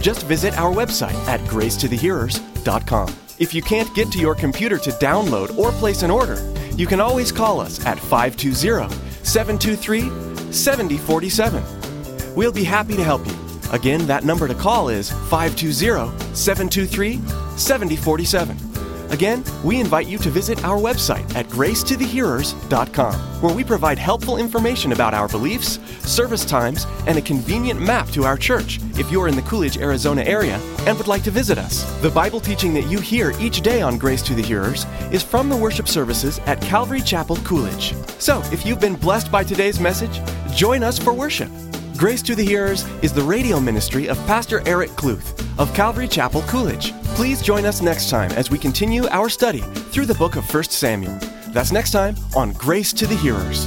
just 0.00 0.26
visit 0.26 0.56
our 0.58 0.72
website 0.72 1.14
at 1.26 1.40
gracetothehearers.com. 1.40 3.14
If 3.38 3.52
you 3.52 3.62
can't 3.62 3.94
get 3.94 4.10
to 4.12 4.18
your 4.18 4.34
computer 4.34 4.78
to 4.78 4.90
download 4.92 5.56
or 5.58 5.70
place 5.72 6.02
an 6.02 6.10
order, 6.10 6.36
you 6.76 6.86
can 6.86 7.00
always 7.00 7.30
call 7.30 7.60
us 7.60 7.84
at 7.84 7.98
520 7.98 8.88
723 9.24 10.52
7047. 10.52 12.34
We'll 12.34 12.52
be 12.52 12.64
happy 12.64 12.96
to 12.96 13.04
help 13.04 13.26
you. 13.26 13.34
Again, 13.72 14.06
that 14.06 14.24
number 14.24 14.46
to 14.46 14.54
call 14.54 14.88
is 14.88 15.10
520 15.10 16.34
723 16.34 17.16
7047. 17.56 18.65
Again, 19.10 19.44
we 19.64 19.80
invite 19.80 20.06
you 20.06 20.18
to 20.18 20.30
visit 20.30 20.64
our 20.64 20.78
website 20.78 21.34
at 21.34 21.46
gracetothehearers.com, 21.48 23.14
where 23.40 23.54
we 23.54 23.64
provide 23.64 23.98
helpful 23.98 24.36
information 24.36 24.92
about 24.92 25.14
our 25.14 25.28
beliefs, 25.28 25.78
service 26.00 26.44
times, 26.44 26.86
and 27.06 27.18
a 27.18 27.22
convenient 27.22 27.80
map 27.80 28.08
to 28.10 28.24
our 28.24 28.36
church 28.36 28.80
if 28.94 29.10
you're 29.10 29.28
in 29.28 29.36
the 29.36 29.42
Coolidge, 29.42 29.78
Arizona 29.78 30.22
area 30.22 30.58
and 30.86 30.96
would 30.98 31.08
like 31.08 31.22
to 31.24 31.30
visit 31.30 31.58
us. 31.58 31.84
The 32.00 32.10
Bible 32.10 32.40
teaching 32.40 32.74
that 32.74 32.86
you 32.86 33.00
hear 33.00 33.32
each 33.40 33.60
day 33.60 33.82
on 33.82 33.98
Grace 33.98 34.22
to 34.22 34.34
the 34.34 34.42
Hearers 34.42 34.86
is 35.12 35.22
from 35.22 35.48
the 35.48 35.56
worship 35.56 35.88
services 35.88 36.38
at 36.46 36.60
Calvary 36.60 37.00
Chapel, 37.00 37.36
Coolidge. 37.36 37.94
So, 38.18 38.42
if 38.52 38.64
you've 38.64 38.80
been 38.80 38.96
blessed 38.96 39.30
by 39.30 39.44
today's 39.44 39.80
message, 39.80 40.20
join 40.54 40.82
us 40.82 40.98
for 40.98 41.12
worship. 41.12 41.50
Grace 41.96 42.20
to 42.20 42.34
the 42.34 42.44
Hearers 42.44 42.84
is 43.00 43.14
the 43.14 43.22
radio 43.22 43.58
ministry 43.58 44.06
of 44.06 44.18
Pastor 44.26 44.62
Eric 44.66 44.90
Kluth 44.90 45.42
of 45.58 45.72
Calvary 45.72 46.06
Chapel, 46.06 46.42
Coolidge. 46.42 46.92
Please 47.14 47.40
join 47.40 47.64
us 47.64 47.80
next 47.80 48.10
time 48.10 48.30
as 48.32 48.50
we 48.50 48.58
continue 48.58 49.06
our 49.06 49.30
study 49.30 49.62
through 49.62 50.04
the 50.04 50.14
book 50.14 50.36
of 50.36 50.44
1 50.52 50.64
Samuel. 50.64 51.18
That's 51.48 51.72
next 51.72 51.92
time 51.92 52.14
on 52.36 52.52
Grace 52.52 52.92
to 52.92 53.06
the 53.06 53.16
Hearers. 53.16 53.66